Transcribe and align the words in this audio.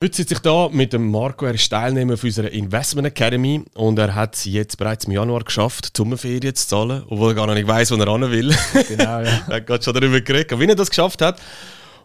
Heute 0.00 0.16
sitze 0.16 0.34
ich 0.34 0.42
hier 0.42 0.70
mit 0.70 0.92
dem 0.92 1.10
Marco. 1.10 1.44
Er 1.44 1.54
ist 1.54 1.68
Teilnehmer 1.68 2.16
für 2.16 2.28
unserer 2.28 2.52
Investment 2.52 3.08
Academy 3.08 3.64
und 3.74 3.98
er 3.98 4.14
hat 4.14 4.36
es 4.36 4.44
jetzt 4.44 4.78
bereits 4.78 5.06
im 5.06 5.10
Januar 5.10 5.42
geschafft, 5.42 5.96
die 5.96 5.98
Sommerferien 5.98 6.54
zu 6.54 6.68
zahlen, 6.68 7.02
obwohl 7.08 7.32
er 7.32 7.34
gar 7.34 7.48
noch 7.48 7.54
nicht 7.54 7.66
weiß, 7.66 7.90
wo 7.90 7.96
er 7.96 8.06
ran 8.06 8.20
will. 8.30 8.54
Genau, 8.86 9.02
ja. 9.02 9.22
er 9.48 9.56
hat 9.56 9.66
gerade 9.66 9.82
schon 9.82 9.94
darüber 9.94 10.20
geredet, 10.20 10.56
wie 10.56 10.66
er 10.66 10.76
das 10.76 10.90
geschafft 10.90 11.20
hat 11.20 11.42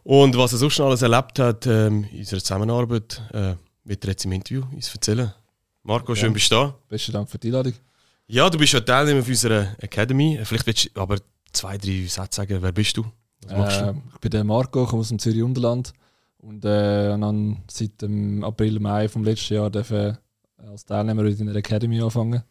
und 0.01 0.35
was 0.35 0.53
er 0.53 0.57
sonst 0.57 0.73
schon 0.73 0.87
alles 0.87 1.03
erlebt 1.03 1.37
hat 1.37 1.67
ähm, 1.67 2.07
in 2.11 2.17
unserer 2.21 2.39
Zusammenarbeit, 2.39 3.21
äh, 3.31 3.53
wird 3.83 4.03
er 4.05 4.09
jetzt 4.09 4.25
im 4.25 4.31
Interview 4.31 4.63
uns 4.71 4.91
erzählen. 4.91 5.31
Marco, 5.83 6.15
schön 6.15 6.29
ja. 6.29 6.33
bist 6.33 6.51
du 6.51 6.55
da. 6.55 6.75
Besten 6.89 7.11
Dank 7.11 7.29
für 7.29 7.37
die 7.37 7.49
Einladung. 7.49 7.73
Ja, 8.25 8.49
du 8.49 8.57
bist 8.57 8.73
ja 8.73 8.79
Teilnehmer 8.79 9.21
für 9.21 9.29
unserer 9.29 9.67
Academy. 9.77 10.39
Vielleicht 10.43 10.65
willst 10.65 10.89
du 10.95 10.99
aber 10.99 11.17
zwei, 11.51 11.77
drei 11.77 12.07
Sätze 12.07 12.37
sagen. 12.37 12.57
Wer 12.59 12.71
bist 12.71 12.97
du? 12.97 13.05
Was 13.45 13.55
machst 13.55 13.81
äh, 13.81 13.85
du? 13.93 14.01
Ich 14.15 14.19
bin 14.19 14.31
der 14.31 14.43
Marco, 14.43 14.83
komme 14.87 15.01
aus 15.01 15.09
dem 15.09 15.19
Zürich 15.19 15.43
Unterland 15.43 15.93
und 16.43 16.65
äh, 16.65 17.17
dann 17.17 17.63
seit 17.69 18.01
dem 18.01 18.43
April, 18.43 18.79
Mai 18.79 19.07
vom 19.07 19.23
letzten 19.23 19.55
Jahr 19.55 19.69
dürfen 19.69 20.17
als 20.57 20.85
Teilnehmer 20.85 21.25
in 21.25 21.45
der 21.45 21.55
Academy 21.55 22.01
anfangen. 22.01 22.43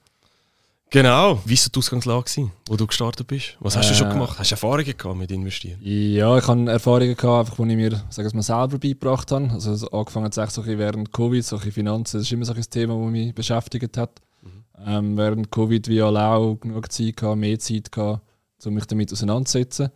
Genau. 0.91 1.41
Wie 1.47 1.57
war 1.57 1.69
die 1.75 1.79
Ausgangslage, 1.79 2.25
gewesen, 2.25 2.53
wo 2.69 2.77
du 2.77 2.87
gestartet 2.87 3.27
bist? 3.27 3.57
Was 3.61 3.77
hast 3.77 3.87
äh, 3.87 3.89
du 3.91 3.95
schon 3.95 4.11
gemacht? 4.11 4.39
Hast 4.39 4.51
du 4.51 4.55
Erfahrungen 4.55 4.95
gehabt 4.97 5.17
mit 5.17 5.31
Investieren? 5.31 5.79
Ja, 5.83 6.37
ich 6.37 6.47
habe 6.47 6.71
Erfahrungen 6.71 7.17
gehabt, 7.17 7.49
einfach, 7.49 7.65
die 7.65 7.71
ich 7.71 7.77
mir, 7.77 8.03
sagen 8.11 8.31
wir 8.31 8.37
mal, 8.37 8.43
selber 8.43 8.79
beigebracht 8.79 9.31
habe. 9.31 9.51
Also 9.53 9.89
angefangen 9.91 10.27
hat 10.27 10.37
es 10.37 10.55
so 10.55 10.67
während 10.67 11.11
Covid, 11.11 11.43
solche 11.43 11.73
Finanzen, 11.73 12.19
das 12.19 12.27
ist 12.27 12.33
immer 12.33 12.45
so 12.45 12.53
ein 12.53 12.63
Thema, 12.63 12.95
das 12.95 13.11
mich 13.11 13.35
beschäftigt 13.35 13.97
hat. 13.97 14.21
Mhm. 14.43 14.65
Ähm, 14.87 15.17
während 15.17 15.51
Covid 15.51 15.89
wie 15.89 16.03
alle 16.03 16.27
auch 16.27 16.57
genug 16.57 16.93
Zeit 16.93 17.17
gehabt, 17.17 17.39
mehr 17.39 17.59
Zeit 17.59 17.91
gehabt, 17.91 18.21
um 18.67 18.75
mich 18.75 18.85
damit 18.85 19.13
auseinanderzusetzen. 19.13 19.89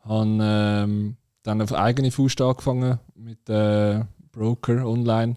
Habe 0.00 0.38
ähm, 0.42 1.16
dann 1.42 1.62
auf 1.62 1.72
eigene 1.72 2.10
Faust 2.10 2.40
angefangen 2.42 2.98
mit 3.14 3.48
äh, 3.48 4.04
Broker 4.32 4.86
online. 4.86 5.36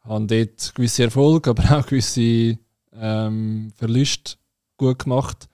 Habe 0.00 0.26
dort 0.26 0.74
gewisse 0.74 1.04
Erfolge, 1.04 1.50
aber 1.50 1.78
auch 1.78 1.86
gewisse 1.86 2.58
ähm, 2.92 3.72
Verluste 3.74 4.36
gut 4.76 5.00
gemacht. 5.00 5.48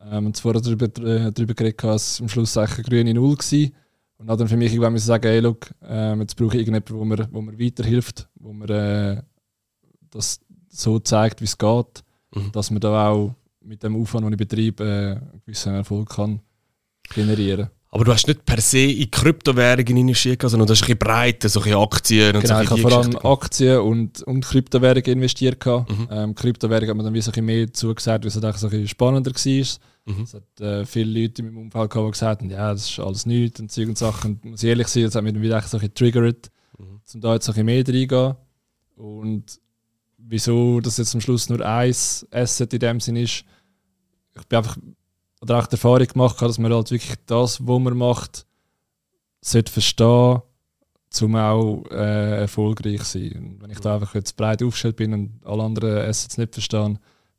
Ähm, 0.00 0.26
und 0.26 0.38
vorher 0.38 0.60
darüber, 0.60 0.86
äh, 0.86 1.32
darüber 1.32 1.54
geredet, 1.54 1.82
dass 1.84 2.20
am 2.20 2.28
Schluss 2.28 2.56
eine 2.56 2.68
grüne 2.68 3.14
Null 3.14 3.36
war. 3.36 3.70
Und 4.16 4.26
dann 4.28 4.48
für 4.48 4.56
mich 4.56 4.72
irgendwann 4.72 4.96
sagen, 4.98 5.26
hey, 5.26 5.40
look, 5.40 5.70
äh, 5.82 6.16
jetzt 6.18 6.36
brauche 6.36 6.56
ich 6.56 6.66
irgendjemanden, 6.66 6.96
wo 6.96 7.04
mir, 7.04 7.28
wo 7.32 7.42
mir 7.42 7.58
weiterhilft, 7.58 8.28
wo 8.36 8.52
mir 8.52 8.70
äh, 8.70 9.22
das 10.10 10.40
so 10.68 10.98
zeigt, 10.98 11.40
wie 11.40 11.44
es 11.44 11.58
geht, 11.58 12.04
mhm. 12.34 12.52
dass 12.52 12.70
man 12.70 12.80
da 12.80 13.08
auch 13.08 13.34
mit 13.60 13.82
dem 13.82 14.00
Aufwand, 14.00 14.26
den 14.26 14.32
ich 14.32 14.38
betreibe, 14.38 14.84
äh, 14.84 15.12
einen 15.12 15.42
gewissen 15.44 15.74
Erfolg 15.74 16.10
kann 16.10 16.40
generieren 17.12 17.66
kann. 17.66 17.70
Aber 17.94 18.04
du 18.04 18.12
hast 18.12 18.26
nicht 18.26 18.44
per 18.44 18.60
se 18.60 18.80
in 18.80 19.08
Kryptowährungen 19.08 19.96
investiert, 19.96 20.42
sondern 20.42 20.66
du 20.66 20.72
hast 20.72 20.82
ein 20.82 20.86
bisschen 20.86 20.98
breiter, 20.98 21.48
so 21.48 21.62
ein 21.62 21.74
Aktien 21.74 22.34
und 22.34 22.42
genau, 22.42 22.56
so 22.56 22.62
ich 22.64 22.70
habe 22.70 22.80
vor 22.80 22.92
allem 22.92 23.16
Aktien 23.18 23.78
und, 23.78 24.20
und 24.24 24.44
Kryptowährungen 24.44 25.12
investiert. 25.12 25.64
Mhm. 25.64 26.08
Ähm, 26.10 26.34
Kryptowährungen 26.34 26.90
hat 26.90 26.96
man 26.96 27.06
dann 27.06 27.14
wie 27.14 27.20
so 27.20 27.30
ein 27.30 27.34
bisschen 27.34 27.46
mehr 27.46 27.72
zugesagt, 27.72 28.24
weil 28.24 28.30
es 28.30 28.42
halt 28.42 28.58
so 28.58 28.66
ein 28.66 28.70
bisschen 28.70 28.88
spannender 28.88 29.30
war. 29.30 30.12
Mhm. 30.12 30.22
Es 30.24 30.34
hat 30.34 30.60
äh, 30.60 30.84
viele 30.84 31.20
Leute 31.20 31.42
in 31.42 31.46
meinem 31.46 31.58
Umfeld 31.58 31.90
gehabt, 31.90 32.08
die 32.08 32.10
gesagt 32.10 32.40
haben, 32.40 32.50
ja, 32.50 32.72
das 32.72 32.90
ist 32.90 32.98
alles 32.98 33.26
nichts 33.26 33.60
und 33.60 33.70
Zeug 33.70 33.86
und 33.86 33.96
Sachen. 33.96 34.40
Und 34.42 34.44
muss 34.44 34.64
ich 34.64 34.70
ehrlich 34.70 34.88
sein, 34.88 35.04
das 35.04 35.14
hat 35.14 35.22
mich 35.22 35.32
dann 35.32 35.42
wieder 35.42 35.62
so 35.62 35.76
ein 35.76 35.80
bisschen 35.80 35.94
triggert, 35.94 36.50
mhm. 36.76 37.00
um 37.14 37.20
da 37.20 37.34
jetzt 37.34 37.46
so 37.46 37.52
ein 37.52 37.64
bisschen 37.64 37.66
mehr 37.66 37.86
reingehen. 37.86 38.34
Und 38.96 39.60
wieso 40.18 40.80
das 40.80 40.96
jetzt 40.96 41.14
am 41.14 41.20
Schluss 41.20 41.48
nur 41.48 41.64
ein 41.64 41.94
Asset 42.32 42.72
in 42.72 42.80
dem 42.80 42.98
Sinn 42.98 43.14
ist, 43.14 43.44
ich 44.36 44.46
bin 44.48 44.56
einfach 44.56 44.76
oder 45.44 45.58
auch 45.58 45.66
die 45.66 45.74
Erfahrung 45.74 46.06
gemacht 46.06 46.36
habe, 46.36 46.48
dass 46.48 46.58
man 46.58 46.72
halt 46.72 46.90
wirklich 46.90 47.14
das, 47.26 47.60
was 47.60 47.80
man 47.80 47.96
macht, 47.96 48.46
sollte 49.42 49.70
verstehen, 49.70 50.40
um 51.20 51.36
auch 51.36 51.84
äh, 51.90 52.40
erfolgreich 52.40 53.02
zu 53.02 53.18
sein. 53.18 53.58
Wenn 53.60 53.70
ich 53.70 53.78
da 53.78 53.96
einfach 53.96 54.14
jetzt 54.14 54.36
breit 54.36 54.62
aufgestellt 54.62 54.96
bin 54.96 55.12
und 55.12 55.40
alle 55.44 55.62
anderen 55.62 55.98
Assets 56.08 56.38
nicht 56.38 56.54
verstehen, 56.54 56.98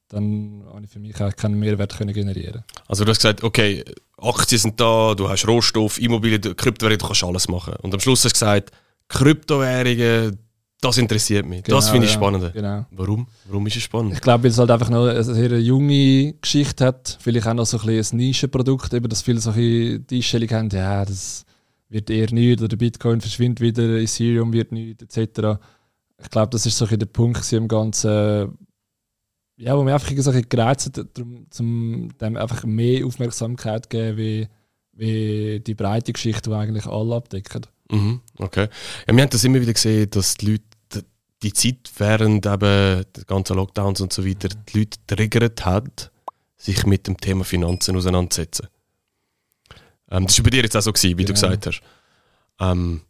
dann 0.09 0.63
habe 0.71 0.85
ich 0.85 0.91
für 0.91 0.99
mich 0.99 1.19
auch 1.19 1.35
keinen 1.35 1.59
Mehrwert 1.59 1.97
können 1.97 2.13
generieren. 2.13 2.63
Also 2.87 3.03
du 3.03 3.09
hast 3.09 3.17
gesagt, 3.17 3.43
okay, 3.43 3.83
Aktien 4.17 4.59
sind 4.59 4.79
da, 4.79 5.15
du 5.15 5.27
hast 5.27 5.47
Rohstoff, 5.47 5.99
Immobilien, 5.99 6.41
Kryptowährungen, 6.55 6.99
du 6.99 7.07
kannst 7.07 7.23
alles 7.23 7.47
machen. 7.47 7.73
Und 7.81 7.91
am 7.91 7.99
Schluss 7.99 8.23
hast 8.23 8.33
du 8.33 8.39
gesagt, 8.39 8.71
Kryptowährungen, 9.07 10.37
das 10.87 10.97
interessiert 10.97 11.45
mich. 11.45 11.63
Genau, 11.63 11.77
das 11.77 11.89
finde 11.89 12.05
ich 12.05 12.13
ja, 12.13 12.17
spannend. 12.17 12.53
Genau. 12.53 12.85
Warum? 12.91 13.27
Warum 13.45 13.67
ist 13.67 13.75
es 13.75 13.83
spannend? 13.83 14.13
Ich 14.13 14.21
glaube, 14.21 14.43
weil 14.43 14.51
es 14.51 14.57
halt 14.57 14.71
einfach 14.71 14.89
noch 14.89 15.07
eine 15.07 15.23
sehr 15.23 15.59
junge 15.61 16.33
Geschichte 16.33 16.85
hat. 16.85 17.17
Vielleicht 17.21 17.47
auch 17.47 17.53
noch 17.53 17.65
so 17.65 17.79
ein, 17.79 17.89
ein 17.89 18.17
Nischenprodukt, 18.17 18.93
eben, 18.93 19.09
dass 19.09 19.21
viele 19.21 19.39
solche 19.39 19.99
die 19.99 20.17
Einstellung 20.17 20.49
haben, 20.49 20.69
ja, 20.69 21.05
das 21.05 21.45
wird 21.89 22.09
eher 22.09 22.31
nicht 22.31 22.61
oder 22.61 22.75
Bitcoin 22.75 23.21
verschwindet 23.21 23.61
wieder, 23.61 23.83
Ethereum 23.83 24.51
wird 24.53 24.71
nicht, 24.71 25.01
etc. 25.01 25.59
Ich 26.21 26.29
glaube, 26.29 26.49
das 26.49 26.65
ist 26.65 26.77
so 26.77 26.85
ein 26.85 26.99
der 26.99 27.05
Punkt 27.05 27.51
im 27.53 27.67
Ganzen, 27.67 28.57
ja, 29.57 29.77
wo 29.77 29.83
mir 29.83 29.93
einfach 29.93 30.11
so 30.17 30.31
ein 30.31 30.49
gereizt 30.49 30.97
hat, 30.97 31.19
um 31.19 32.09
dem 32.17 32.37
einfach 32.37 32.63
mehr 32.65 33.05
Aufmerksamkeit 33.05 33.83
zu 33.83 33.89
geben, 33.89 34.17
wie, 34.17 34.47
wie 34.93 35.59
die 35.59 35.75
breite 35.75 36.13
Geschichte, 36.13 36.49
die 36.49 36.55
eigentlich 36.55 36.85
alle 36.85 37.15
abdecken. 37.15 37.65
Mhm, 37.91 38.21
okay. 38.37 38.67
Ja, 39.07 39.15
wir 39.15 39.21
haben 39.21 39.29
das 39.29 39.43
immer 39.43 39.61
wieder 39.61 39.73
gesehen, 39.73 40.09
dass 40.09 40.35
die 40.35 40.51
Leute 40.51 40.63
die 41.45 41.53
Zeit 41.53 41.91
während 41.97 42.45
eben 42.45 43.05
der 43.15 43.23
ganzen 43.27 43.55
Lockdowns 43.55 44.01
und 44.01 44.11
so 44.11 44.25
weiter 44.25 44.49
die 44.49 44.79
Leute 44.79 44.97
triggert 45.07 45.65
hat, 45.65 46.11
sich 46.57 46.85
mit 46.85 47.07
dem 47.07 47.17
Thema 47.17 47.43
Finanzen 47.43 47.95
auseinanderzusetzen. 47.95 48.67
Ähm, 50.09 50.25
das 50.25 50.37
war 50.37 50.43
bei 50.43 50.49
dir 50.49 50.63
jetzt 50.63 50.75
auch 50.75 50.81
so, 50.81 50.91
gewesen, 50.91 51.17
wie 51.17 51.23
genau. 51.23 51.27
du 51.27 51.33
gesagt 51.33 51.67
hast. 51.67 51.81
Ähm, 52.59 53.01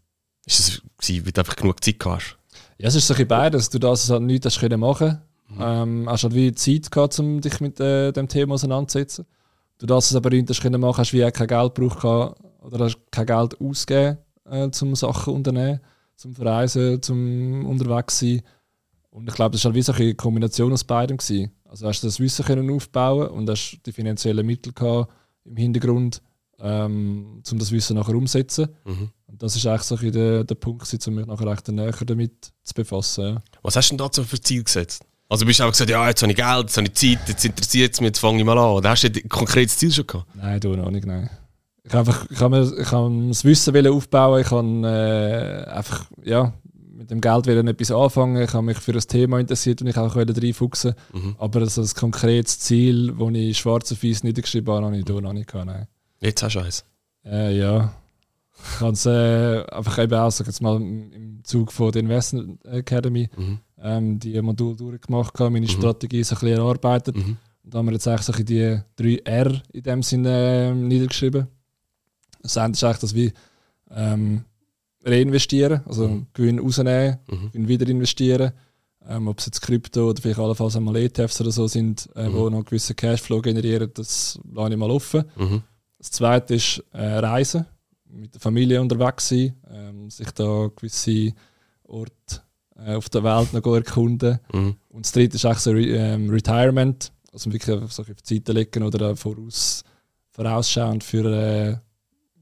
ist 0.45 0.59
es 0.59 0.81
gewesen, 0.97 1.25
weil 1.25 1.31
du 1.31 1.41
einfach 1.41 1.55
genug 1.55 1.83
Zeit 1.83 2.03
hast? 2.05 2.37
Ja, 2.77 2.89
es 2.89 2.95
ist 2.95 3.07
so 3.07 3.13
ein 3.13 3.17
bisschen 3.17 3.27
beides. 3.29 3.69
Du 3.69 3.79
das 3.79 4.09
halt 4.09 4.23
nichts 4.23 4.45
hast 4.45 4.59
können 4.59 4.79
machen 4.79 5.21
mhm. 5.49 5.61
ähm, 5.61 6.09
hast 6.09 6.23
halt 6.23 6.35
wie 6.35 6.53
Zeit 6.53 6.91
gehabt, 6.91 7.17
um 7.19 7.41
dich 7.41 7.59
mit 7.59 7.79
äh, 7.79 8.11
dem 8.11 8.27
Thema 8.27 8.55
auseinanderzusetzen. 8.55 9.25
Du 9.77 9.85
das 9.85 10.09
es 10.09 10.15
aber 10.15 10.29
nicht 10.29 10.49
hast 10.49 10.61
können 10.61 10.81
machen, 10.81 10.99
hast 10.99 11.13
wie 11.13 11.25
auch 11.25 11.33
kein 11.33 11.47
Geld 11.47 11.75
gebraucht 11.75 12.03
oder 12.61 12.85
hast 12.85 12.99
kein 13.11 13.25
Geld 13.25 13.59
ausgegeben, 13.59 14.17
äh, 14.49 14.69
um 14.81 14.95
Sachen 14.95 15.23
zu 15.25 15.33
unternehmen 15.33 15.79
zum 16.15 16.35
Verreisen, 16.35 17.01
zum 17.01 17.65
unterwegs 17.65 18.19
sein. 18.19 18.41
Und 19.09 19.27
ich 19.29 19.35
glaube, 19.35 19.51
das 19.51 19.63
war 19.63 19.69
halt 19.69 19.75
wie 19.75 19.81
so 19.81 19.93
eine 19.93 20.15
Kombination 20.15 20.73
aus 20.73 20.83
beidem. 20.83 21.17
Gewesen. 21.17 21.51
Also 21.63 21.87
hast 21.87 22.01
du 22.01 22.07
das 22.07 22.19
Wissen 22.19 22.45
können 22.45 22.69
aufbauen 22.69 23.29
und 23.29 23.49
hast 23.49 23.79
die 23.85 23.91
finanziellen 23.91 24.45
Mittel 24.45 24.73
gehabt 24.73 25.11
im 25.45 25.57
Hintergrund, 25.57 26.21
ähm, 26.59 27.41
um 27.49 27.59
das 27.59 27.71
Wissen 27.71 27.95
nachher 27.95 28.15
umzusetzen. 28.15 28.69
Mhm. 28.83 29.09
Und 29.27 29.43
das 29.43 29.55
ist 29.55 29.65
eigentlich 29.65 29.81
so 29.83 29.95
der, 29.97 30.43
der 30.43 30.55
Punkt, 30.55 30.85
gewesen, 30.85 31.09
um 31.09 31.15
mich 31.15 31.25
nachher 31.25 31.47
echt 31.47 31.67
näher 31.69 31.93
damit 32.05 32.51
zu 32.63 32.73
befassen. 32.73 33.23
Ja. 33.25 33.41
Was 33.61 33.75
hast 33.75 33.89
du 33.89 33.93
denn 33.93 34.05
dazu 34.05 34.23
für 34.23 34.39
Ziel 34.39 34.63
gesetzt? 34.63 35.03
Also 35.27 35.45
bist 35.45 35.59
du 35.59 35.63
auch 35.63 35.71
gesagt, 35.71 35.89
ja, 35.89 36.07
jetzt 36.07 36.21
habe 36.21 36.31
ich 36.31 36.37
Geld, 36.37 36.59
jetzt 36.59 36.77
habe 36.77 36.87
ich 36.87 36.93
Zeit, 36.93 37.27
jetzt 37.27 37.45
interessiert 37.45 37.93
es 37.93 37.99
mich, 37.99 38.09
jetzt 38.09 38.19
fange 38.19 38.39
ich 38.39 38.45
mal 38.45 38.57
an. 38.57 38.71
Oder 38.73 38.91
hast 38.91 39.03
du 39.03 39.07
ein 39.07 39.29
konkretes 39.29 39.77
Ziel 39.77 39.91
schon 39.91 40.07
gehabt? 40.07 40.35
Nein, 40.35 40.59
du 40.59 40.75
noch 40.75 40.91
nicht, 40.91 41.05
nein 41.05 41.29
ich 41.87 41.93
habe 41.93 42.09
einfach, 42.09 42.25
ich 42.31 42.39
habe, 42.39 42.75
ich 42.81 42.91
habe 42.91 43.27
das 43.27 43.45
Wissen 43.45 43.87
aufbauen, 43.87 44.41
ich 44.41 44.51
habe 44.51 44.87
äh, 44.87 45.69
einfach, 45.69 46.09
ja, 46.23 46.53
mit 46.95 47.11
dem 47.11 47.21
Geld 47.21 47.45
wollen 47.45 47.67
etwas 47.67 47.91
anfangen, 47.91 48.41
ich 48.41 48.53
habe 48.53 48.65
mich 48.65 48.79
für 48.79 48.93
das 48.93 49.05
Thema 49.05 49.39
interessiert 49.39 49.81
und 49.81 49.87
ich 49.87 49.97
auch 49.97 50.15
reinfuchsen. 50.15 50.95
Mhm. 51.13 51.35
Aber 51.37 51.59
also 51.59 51.81
das 51.81 51.93
konkretes 51.93 52.59
Ziel, 52.59 53.13
das 53.13 53.29
ich 53.33 53.57
schwarz 53.57 53.91
auf 53.91 54.03
weiß 54.03 54.23
niedergeschrieben 54.23 54.73
habe, 54.73 54.85
habe 54.85 54.97
ich 54.97 55.05
da 55.05 55.13
noch 55.13 55.33
nicht 55.33 55.47
gehabt. 55.47 55.67
Nein. 55.67 55.87
Jetzt 56.21 56.41
hast 56.41 56.55
du 56.55 56.59
eins? 56.61 56.85
Äh, 57.23 57.57
ja. 57.57 57.93
Ich 58.57 58.79
habe 58.79 58.93
es 58.93 59.05
äh, 59.05 59.63
einfach 59.71 59.99
eben 59.99 60.13
auch, 60.13 60.31
sag 60.31 60.47
jetzt 60.47 60.61
mal, 60.61 60.77
im 60.77 61.41
Zug 61.43 61.71
von 61.71 61.91
der 61.91 62.01
Investment 62.01 62.65
Academy 62.65 63.29
mhm. 63.37 63.59
ähm, 63.79 64.19
die 64.19 64.41
Modul 64.41 64.75
durchgemacht, 64.75 65.37
meine 65.39 65.59
mhm. 65.59 65.67
Strategie 65.67 66.23
so 66.23 66.35
ein 66.35 66.39
bisschen 66.39 66.57
erarbeitet. 66.57 67.15
Mhm. 67.15 67.37
Und 67.63 67.73
da 67.73 67.79
haben 67.79 67.85
wir 67.87 67.93
jetzt 67.93 68.07
eigentlich 68.07 68.21
so 68.21 68.33
die 68.33 68.79
drei 68.95 69.21
R 69.23 69.61
in 69.73 69.83
dem 69.83 70.01
Sinne 70.01 70.69
äh, 70.69 70.73
niedergeschrieben. 70.73 71.47
Das 72.45 72.57
eine 72.57 72.73
ist 72.73 72.83
eigentlich, 72.83 72.99
dass 72.99 73.15
wir 73.15 73.31
ähm, 73.91 74.45
reinvestieren, 75.03 75.81
also 75.85 76.07
mhm. 76.07 76.27
Gewinn 76.33 76.59
rausnehmen, 76.59 77.19
mhm. 77.29 77.51
Gewinn 77.51 77.67
wieder 77.67 77.87
investieren. 77.87 78.51
Ähm, 79.07 79.27
ob 79.27 79.37
es 79.39 79.45
jetzt 79.45 79.61
Krypto 79.61 80.09
oder 80.09 80.21
vielleicht 80.21 80.39
allenfalls 80.39 80.75
einmal 80.75 80.95
ETFs 80.95 81.39
oder 81.39 81.51
so 81.51 81.67
sind, 81.67 82.09
äh, 82.15 82.27
mhm. 82.27 82.33
wo 82.33 82.49
noch 82.49 82.57
einen 82.57 82.65
gewissen 82.65 82.95
Cashflow 82.95 83.39
generieren, 83.41 83.91
das 83.93 84.39
lasse 84.51 84.71
ich 84.71 84.77
mal 84.79 84.89
offen. 84.89 85.25
Mhm. 85.35 85.61
Das 85.99 86.09
zweite 86.09 86.55
ist 86.55 86.83
äh, 86.91 87.17
Reisen, 87.17 87.67
mit 88.09 88.33
der 88.33 88.41
Familie 88.41 88.81
unterwegs 88.81 89.29
sein, 89.29 89.55
ähm, 89.71 90.09
sich 90.09 90.31
da 90.31 90.69
gewisse 90.75 91.33
Orte 91.83 92.41
äh, 92.77 92.95
auf 92.95 93.09
der 93.09 93.23
Welt 93.23 93.53
noch 93.53 93.75
erkunden. 93.75 94.39
Mhm. 94.51 94.75
Und 94.89 95.05
das 95.05 95.11
dritte 95.11 95.35
ist 95.35 95.63
so 95.63 95.71
Re 95.71 95.85
ähm, 95.85 96.29
Retirement, 96.29 97.11
also 97.31 97.51
wirklich 97.51 97.91
so 97.91 98.01
auf 98.01 98.07
die 98.27 98.35
Seite 98.35 98.53
legen 98.53 98.83
oder 98.83 99.15
voraus, 99.15 99.83
vorausschauend 100.31 101.03
für 101.03 101.25
äh, 101.25 101.77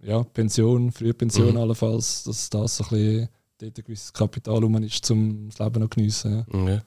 ja, 0.04 0.24
Pension, 0.24 0.92
Frühpension 0.92 1.52
mhm. 1.52 1.58
allenfalls, 1.58 2.24
dass 2.24 2.50
das 2.50 2.78
so 2.78 2.84
ein 2.86 2.90
bisschen 2.90 3.30
dort 3.58 3.78
ein 3.78 3.84
gewisses 3.84 4.14
Kapital 4.14 4.64
um 4.64 4.84
ist, 4.84 5.12
um 5.12 5.50
das 5.50 5.60
Leben 5.60 5.80
noch 5.80 5.90
zu 5.90 5.96
geniessen. 5.96 6.46
Ja. 6.52 6.70
Ja. 6.70 6.82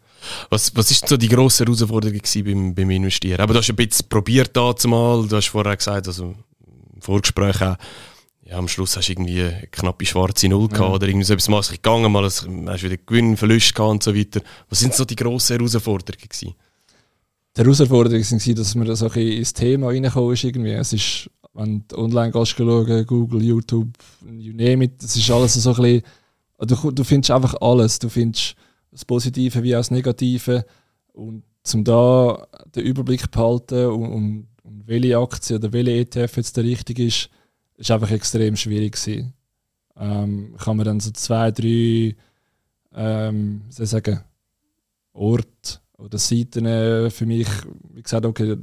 Was, 0.50 0.74
was 0.76 0.90
ist 0.90 1.08
so 1.08 1.16
die 1.16 1.28
grosse 1.28 1.64
Herausforderung 1.64 2.20
beim, 2.44 2.74
beim 2.74 2.90
Investieren? 2.90 3.40
Aber 3.40 3.54
du 3.54 3.60
hast 3.60 3.70
ein 3.70 3.76
bisschen 3.76 4.08
probiert 4.08 4.56
da 4.56 4.74
zumal, 4.74 5.26
du 5.26 5.36
hast 5.36 5.48
vorher 5.48 5.76
gesagt, 5.76 6.06
also 6.06 6.34
im 6.94 7.00
Vorgespräch 7.00 7.62
auch, 7.62 7.76
ja, 8.44 8.58
am 8.58 8.68
Schluss 8.68 8.96
hast 8.96 9.08
du 9.08 9.12
irgendwie 9.12 9.42
eine 9.42 9.66
knappe 9.70 10.06
schwarze 10.06 10.48
Null 10.48 10.68
gehabt 10.68 10.88
ja. 10.88 10.94
oder 10.94 11.08
irgendwie 11.08 11.24
so 11.24 11.32
etwas 11.32 11.48
mal 11.48 11.62
gegangen, 11.62 12.12
mal 12.12 12.24
hast 12.24 12.46
du 12.46 12.82
wieder 12.82 12.96
Gewinn, 12.98 13.36
Verlust 13.36 13.74
gehabt 13.74 13.90
und 13.90 14.02
so 14.02 14.14
weiter. 14.14 14.40
Was 14.68 14.80
sind 14.80 14.94
so 14.94 15.04
die 15.04 15.16
grossen 15.16 15.56
Herausforderungen 15.56 16.28
gewesen? 16.28 16.54
Die 17.56 17.60
Herausforderung 17.60 18.20
war, 18.20 18.54
dass 18.54 18.74
man 18.74 18.94
so 18.94 19.10
ein 19.10 19.20
ins 19.28 19.52
Thema 19.52 19.88
reingekommen 19.88 20.34
ist 20.34 20.44
irgendwie. 20.44 20.72
Es 20.72 20.92
ist, 20.92 21.30
wenn 21.56 21.84
du 21.88 21.96
online 21.96 22.32
schauen, 22.44 23.06
Google, 23.06 23.42
YouTube, 23.42 23.88
you 24.38 24.52
name 24.52 24.84
it, 24.84 25.02
das 25.02 25.16
ist 25.16 25.30
alles 25.30 25.54
so 25.54 25.70
ein 25.70 25.76
bisschen, 25.76 26.02
du, 26.58 26.90
du 26.90 27.04
findest 27.04 27.30
einfach 27.30 27.54
alles. 27.60 27.98
Du 27.98 28.08
findest 28.08 28.54
das 28.90 29.04
Positive 29.04 29.62
wie 29.62 29.74
auch 29.74 29.80
das 29.80 29.90
Negative 29.90 30.64
und 31.12 31.42
um 31.74 31.84
da 31.84 32.46
den 32.74 32.84
Überblick 32.84 33.22
zu 33.22 33.30
behalten 33.30 33.86
und, 33.86 34.12
und, 34.12 34.46
und 34.62 34.86
welche 34.86 35.18
Aktie 35.18 35.56
oder 35.56 35.72
welche 35.72 35.92
ETF 35.92 36.36
jetzt 36.36 36.56
der 36.56 36.64
richtige 36.64 37.06
ist, 37.06 37.30
ist 37.76 37.90
einfach 37.90 38.10
extrem 38.10 38.56
schwierig 38.56 38.92
gewesen. 38.92 39.32
Ähm, 39.96 40.54
ich 40.58 40.66
habe 40.66 40.76
mir 40.76 40.84
dann 40.84 41.00
so 41.00 41.10
zwei, 41.10 41.50
drei 41.50 42.14
ähm, 42.94 43.62
soll 43.68 43.86
sagen, 43.86 44.20
Orte 45.12 45.80
oder 45.98 46.18
Seiten 46.18 46.66
äh, 46.66 47.10
für 47.10 47.26
mich 47.26 47.48
wie 47.94 48.02
gesagt, 48.02 48.26
okay, 48.26 48.56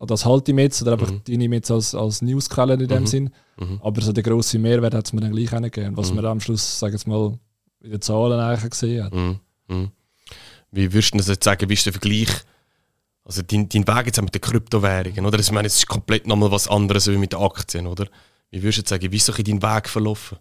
das 0.00 0.26
halte 0.26 0.50
ich 0.50 0.54
mir 0.54 0.62
jetzt 0.62 0.82
oder 0.82 0.92
einfach 0.92 1.10
mhm. 1.10 1.22
die 1.26 1.36
nehme 1.36 1.56
ich 1.56 1.60
jetzt 1.60 1.70
als, 1.70 1.94
als 1.94 2.22
Newsquelle 2.22 2.74
in 2.74 2.86
dem 2.86 3.00
mhm. 3.00 3.06
Sinn. 3.06 3.30
Mhm. 3.58 3.80
Aber 3.82 4.00
so 4.02 4.12
der 4.12 4.22
grosse 4.22 4.58
Mehrwert 4.58 4.94
hat 4.94 5.06
es 5.06 5.12
mir 5.12 5.22
dann 5.22 5.32
gleich 5.32 5.50
gegeben, 5.50 5.96
was 5.96 6.10
mhm. 6.10 6.16
man 6.16 6.26
am 6.26 6.40
Schluss, 6.40 6.78
sage 6.78 6.96
ich 6.96 7.06
mal, 7.06 7.38
in 7.82 7.90
den 7.90 8.02
Zahlen 8.02 8.38
eigentlich 8.38 8.70
gesehen 8.70 9.04
hat. 9.04 9.14
Mhm. 9.14 9.40
Mhm. 9.68 9.90
Wie 10.70 10.92
würdest 10.92 11.14
du 11.14 11.18
das 11.18 11.28
jetzt 11.28 11.44
sagen, 11.44 11.68
wie 11.68 11.74
ist 11.74 11.86
der 11.86 11.92
Vergleich? 11.92 12.28
Also 13.24 13.42
dein, 13.42 13.68
dein 13.68 13.86
Weg 13.88 14.06
jetzt 14.06 14.20
mit 14.20 14.34
den 14.34 14.40
Kryptowährungen, 14.40 15.24
oder? 15.24 15.38
Ich 15.38 15.50
meine, 15.50 15.66
es 15.66 15.76
ist 15.76 15.88
komplett 15.88 16.26
nochmal 16.26 16.50
was 16.50 16.68
anderes 16.68 17.08
wie 17.08 17.16
mit 17.16 17.32
den 17.32 17.40
Aktien, 17.40 17.86
oder? 17.86 18.06
Wie 18.50 18.62
würdest 18.62 18.78
du 18.78 18.80
jetzt 18.82 18.90
sagen, 18.90 19.10
wie 19.10 19.16
ist 19.16 19.26
so 19.26 19.32
dein 19.32 19.62
Weg 19.62 19.88
verlaufen? 19.88 20.38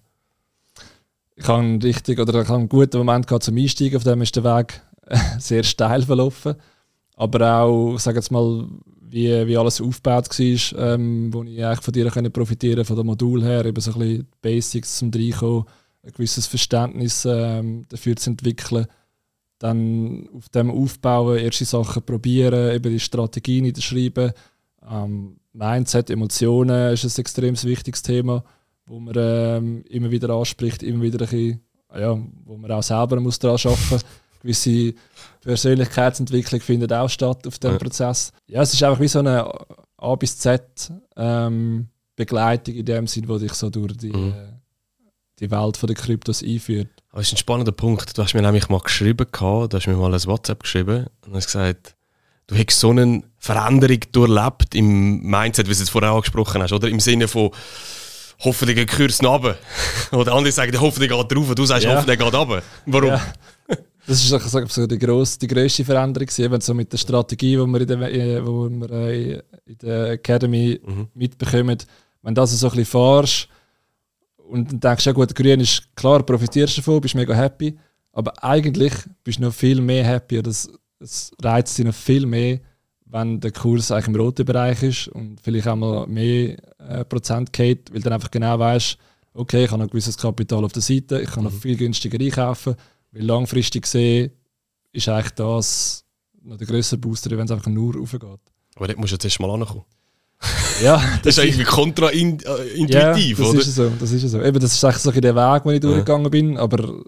Ich 1.36 1.48
habe 1.48 1.64
einen 1.64 1.82
richtig 1.82 2.20
oder 2.20 2.42
ich 2.42 2.48
habe 2.48 2.60
einen 2.60 2.70
guten 2.70 2.98
Moment 2.98 3.28
gehabt 3.28 3.44
zum 3.44 3.58
Einsteigen, 3.58 3.98
auf 3.98 4.04
dem 4.04 4.22
ist 4.22 4.36
der 4.36 4.44
Weg 4.44 4.82
sehr 5.40 5.64
steil 5.64 6.04
verlaufen. 6.04 6.56
Aber 7.16 7.62
auch, 7.62 7.98
sage 7.98 8.18
jetzt 8.18 8.32
mal, 8.32 8.68
wie, 9.16 9.48
wie 9.48 9.58
alles 9.58 9.82
aufgebaut 9.82 10.28
war, 10.30 10.94
ähm, 10.94 11.34
wo 11.34 11.44
ich 11.44 11.64
eigentlich 11.64 11.82
von 11.82 11.94
dir 11.94 12.10
können 12.10 12.32
profitieren 12.32 12.84
von 12.86 12.98
dem 12.98 13.08
Modul 13.08 13.44
her, 13.44 13.66
eben 13.66 13.80
so 13.82 13.94
ein 13.94 14.00
bisschen 14.00 14.28
Basics 14.42 14.98
zum 14.98 15.12
Reinkommen, 15.14 15.66
ein 16.04 16.12
gewisses 16.12 16.48
Verständnis 16.48 17.26
ähm, 17.26 17.86
dafür 17.90 18.16
zu 18.16 18.32
entwickeln 18.32 18.88
dann 19.60 20.28
auf 20.36 20.50
dem 20.50 20.70
aufbauen, 20.70 21.38
erste 21.38 21.66
Sachen 21.66 22.04
probieren, 22.04 22.76
eben 22.76 22.92
die 22.92 23.00
Strategien 23.00 23.64
niederschreiben. 23.64 24.34
Ähm, 24.90 25.38
Mindset, 25.54 26.10
Emotionen 26.10 26.94
ist 26.94 27.06
ein 27.06 27.22
extrem 27.22 27.62
wichtiges 27.64 28.02
Thema, 28.02 28.44
wo 28.86 29.00
man 29.00 29.16
ähm, 29.18 29.84
immer 29.90 30.12
wieder 30.12 30.30
anspricht, 30.32 30.84
immer 30.84 31.02
wieder 31.02 31.22
ein 31.22 31.30
bisschen, 31.30 31.62
ja, 31.98 32.18
wo 32.44 32.58
man 32.58 32.72
auch 32.72 32.84
selber 32.84 33.20
muss 33.22 33.40
daran 33.40 33.58
arbeiten 33.64 33.88
muss. 33.92 34.06
Gewisse 34.46 34.94
Persönlichkeitsentwicklung 35.42 36.62
findet 36.62 36.94
auch 36.94 37.10
statt 37.10 37.48
auf 37.48 37.58
dem 37.58 37.72
ja. 37.72 37.78
Prozess. 37.78 38.32
Ja, 38.48 38.62
es 38.62 38.74
ist 38.74 38.84
einfach 38.84 39.00
wie 39.00 39.08
so 39.08 39.20
eine 39.20 39.52
A 39.98 40.16
bis 40.16 40.38
Z 40.38 40.92
ähm, 41.16 41.88
Begleitung 42.16 42.76
in 42.76 42.86
dem 42.86 43.08
Sinn, 43.08 43.28
wo 43.28 43.40
dich 43.40 43.54
so 43.54 43.70
durch 43.72 43.98
die, 43.98 44.12
mhm. 44.12 44.34
die 45.40 45.50
Welt 45.50 45.80
der 45.82 45.96
Kryptos 45.96 46.44
einführt. 46.44 46.90
Das 47.12 47.28
ist 47.28 47.34
ein 47.34 47.38
spannender 47.38 47.72
Punkt. 47.72 48.16
Du 48.16 48.22
hast 48.22 48.36
mir 48.36 48.42
nämlich 48.42 48.70
mal 48.70 48.80
geschrieben, 48.80 49.26
du 49.32 49.70
hast 49.72 49.88
mir 49.88 49.96
mal 49.96 50.14
ein 50.14 50.26
WhatsApp 50.26 50.62
geschrieben 50.62 51.08
und 51.26 51.34
hast 51.34 51.48
gesagt, 51.48 51.96
du 52.48 52.56
hättest 52.56 52.80
so 52.80 52.92
eine 52.92 53.24
Veränderung 53.40 54.00
durchlebt 54.12 54.76
im 54.76 55.22
Mindset, 55.22 55.68
wie 55.68 55.74
du 55.74 55.82
es 55.82 55.90
vorher 55.90 56.12
angesprochen 56.12 56.62
hast, 56.62 56.72
oder? 56.72 56.88
Im 56.88 57.00
Sinne 57.00 57.28
von, 57.28 57.52
hoffentlich 58.40 58.78
geht 58.78 58.92
Kurs 58.92 59.24
oben. 59.24 59.56
Oder 60.12 60.34
andere 60.34 60.52
sagen, 60.52 60.80
hoffentlich 60.80 61.10
geht 61.10 61.38
rauf, 61.38 61.56
du 61.56 61.66
sagst, 61.66 61.86
ja. 61.86 61.96
hoffentlich 61.96 62.20
geht 62.20 62.34
runter. 62.34 62.62
Warum? 62.86 63.10
Ja. 63.10 63.22
Das 64.08 64.24
ist 64.24 64.30
so 64.30 64.88
die, 64.88 65.00
grosse, 65.00 65.40
die 65.40 65.48
grösste 65.48 65.84
Veränderung, 65.84 66.28
eben 66.38 66.62
so 66.62 66.74
mit 66.74 66.92
der 66.94 66.98
Strategie, 66.98 67.56
die 67.56 67.66
wir 67.66 67.82
in 67.82 67.88
der, 67.88 68.14
äh, 68.14 68.46
wo 68.46 68.70
wir 68.70 68.92
äh, 68.92 69.42
in 69.66 69.78
der 69.82 70.12
Academy 70.12 70.80
mhm. 70.86 71.08
mitbekommen. 71.14 71.78
Wenn 72.22 72.36
du 72.36 72.42
das 72.42 72.60
so 72.60 72.68
ein 72.68 72.70
bisschen 72.72 72.86
fahrst, 72.86 73.50
und 74.48 74.72
dann 74.72 74.80
denkst 74.80 75.06
ja 75.06 75.12
gut, 75.12 75.34
grün 75.34 75.60
ist 75.60 75.96
klar, 75.96 76.24
profitierst 76.24 76.78
davon, 76.78 77.02
bist 77.02 77.16
mega 77.16 77.34
happy. 77.34 77.78
Aber 78.12 78.32
eigentlich 78.44 78.94
bist 79.24 79.40
du 79.40 79.44
noch 79.44 79.54
viel 79.54 79.82
mehr 79.82 80.06
happy 80.06 80.40
oder 80.40 80.52
es, 80.52 80.70
es 81.00 81.32
reizt 81.42 81.78
dich 81.78 81.86
noch 81.86 81.94
viel 81.94 82.26
mehr, 82.26 82.60
wenn 83.06 83.40
der 83.40 83.52
Kurs 83.52 83.92
eigentlich 83.92 84.08
im 84.08 84.16
roten 84.16 84.46
Bereich 84.46 84.84
ist 84.84 85.08
und 85.10 85.42
vielleicht 85.42 85.68
auch 85.68 85.76
mal 85.76 86.08
mehr 86.08 86.58
äh, 86.80 87.04
Prozent 87.06 87.52
geht, 87.52 87.92
weil 87.92 88.00
du 88.00 88.04
dann 88.06 88.14
einfach 88.14 88.32
genau 88.32 88.58
weißt, 88.58 88.98
okay, 89.34 89.66
ich 89.66 89.72
habe 89.72 89.80
noch 89.80 89.88
ein 89.88 89.90
gewisses 89.90 90.18
Kapital 90.18 90.64
auf 90.64 90.72
der 90.72 90.82
Seite, 90.82 91.20
ich 91.20 91.30
kann 91.30 91.44
noch 91.44 91.52
mhm. 91.52 91.60
viel 91.60 91.76
günstiger 91.76 92.20
einkaufen, 92.24 92.76
weil 93.16 93.24
langfristig 93.24 93.84
gesehen 93.84 94.32
ist 94.92 95.08
eigentlich 95.08 95.32
das 95.32 96.04
noch 96.44 96.58
der 96.58 96.68
größere 96.68 97.00
Booster, 97.00 97.32
wenn 97.32 97.46
es 97.46 97.52
einfach 97.52 97.72
nur 97.72 97.96
raufgeht. 97.96 98.22
Aber 98.76 98.88
dort 98.88 99.00
musst 99.00 99.12
du 99.12 99.16
jetzt 99.16 99.26
erst 99.26 99.40
mal 99.40 99.50
ankommen. 99.50 99.86
Ja, 100.84 101.02
das, 101.24 101.38
ist 101.38 101.44
eigentlich 101.44 101.68
kontraintuitiv, 101.68 102.90
ja, 102.90 103.14
das 103.14 103.40
oder? 103.40 103.60
Ist 103.60 103.76
so, 103.76 103.90
das 103.98 104.12
ist 104.12 104.30
so. 104.30 104.42
Eben, 104.42 104.60
das 104.60 104.74
ist 104.74 104.84
eigentlich 104.84 104.98
so 104.98 105.12
der 105.12 105.34
Weg, 105.34 105.64
den 105.64 105.72
ich 105.72 105.76
ja. 105.76 105.80
durchgegangen 105.80 106.30
bin. 106.30 106.58
Aber 106.58 107.02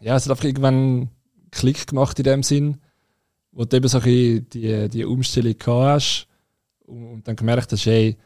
ja, 0.00 0.16
es 0.16 0.24
hat 0.24 0.32
einfach 0.32 0.44
irgendwann 0.44 0.74
einen 0.74 1.10
Klick 1.50 1.86
gemacht 1.86 2.18
in 2.18 2.24
dem 2.24 2.42
Sinn, 2.42 2.76
wo 3.52 3.64
du 3.64 3.74
eben 3.74 3.88
so 3.88 3.98
die, 4.00 4.42
die 4.50 5.04
Umstellung 5.06 5.56
gehabt 5.58 5.94
hast 5.94 6.28
und 6.80 7.26
dann 7.26 7.36
gemerkt 7.36 7.72
hast, 7.72 7.86
hey, 7.86 8.18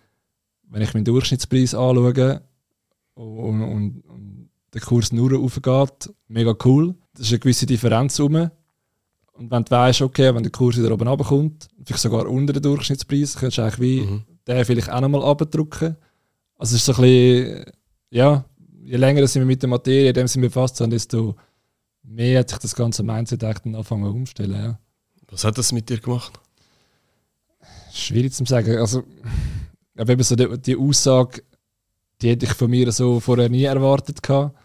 wenn 0.64 0.82
ich 0.82 0.92
meinen 0.92 1.04
Durchschnittspreis 1.04 1.74
anschaue 1.74 2.42
und, 3.14 3.62
und, 3.62 4.00
und 4.00 4.27
der 4.74 4.80
Kurs 4.80 5.12
nur 5.12 5.32
raufgeht, 5.32 6.12
mega 6.28 6.54
cool. 6.64 6.94
Das 7.14 7.26
ist 7.26 7.32
eine 7.32 7.38
gewisse 7.38 7.66
Differenz 7.66 8.20
rum. 8.20 8.50
Und 9.32 9.50
wenn 9.50 9.64
du 9.64 9.70
weißt, 9.70 10.02
okay, 10.02 10.34
wenn 10.34 10.42
der 10.42 10.52
Kurs 10.52 10.76
wieder 10.76 10.92
oben 10.92 11.06
runterkommt, 11.06 11.68
vielleicht 11.84 12.02
sogar 12.02 12.28
unter 12.28 12.52
den 12.52 12.62
Durchschnittspreis, 12.62 13.36
kannst 13.36 13.58
du 13.58 13.62
eigentlich 13.62 13.80
wie 13.80 14.00
mhm. 14.02 14.22
den 14.46 14.64
vielleicht 14.64 14.90
auch 14.90 15.00
nochmal 15.00 15.22
abdrücken. 15.22 15.96
Also 16.56 16.74
es 16.74 16.80
ist 16.80 16.86
so 16.86 16.92
ein 16.94 17.02
bisschen, 17.02 17.64
ja, 18.10 18.44
je 18.82 18.96
länger 18.96 19.20
dass 19.20 19.36
ich 19.36 19.40
mich 19.40 19.46
mit 19.46 19.62
der 19.62 19.68
Materie 19.68 20.12
dem 20.12 20.26
Sinne 20.26 20.46
befasst 20.46 20.80
habe, 20.80 20.90
desto 20.90 21.36
mehr 22.02 22.40
hat 22.40 22.50
sich 22.50 22.58
das 22.58 22.74
ganze 22.74 23.02
Mindset 23.02 23.42
echt 23.42 23.64
anfangen 23.66 24.12
umstellen. 24.12 24.54
Ja. 24.54 24.78
Was 25.30 25.44
hat 25.44 25.56
das 25.56 25.72
mit 25.72 25.88
dir 25.88 25.98
gemacht? 25.98 26.32
Schwierig 27.92 28.32
zu 28.32 28.44
sagen. 28.44 28.76
Also, 28.78 29.04
aber 29.96 30.12
eben 30.12 30.22
so 30.22 30.34
die, 30.34 30.58
die 30.58 30.76
Aussage, 30.76 31.42
die 32.20 32.30
hätte 32.30 32.46
ich 32.46 32.52
von 32.52 32.70
mir 32.70 32.90
so 32.92 33.20
vorher 33.20 33.48
nie 33.48 33.64
erwartet 33.64 34.22
gehabt. 34.22 34.56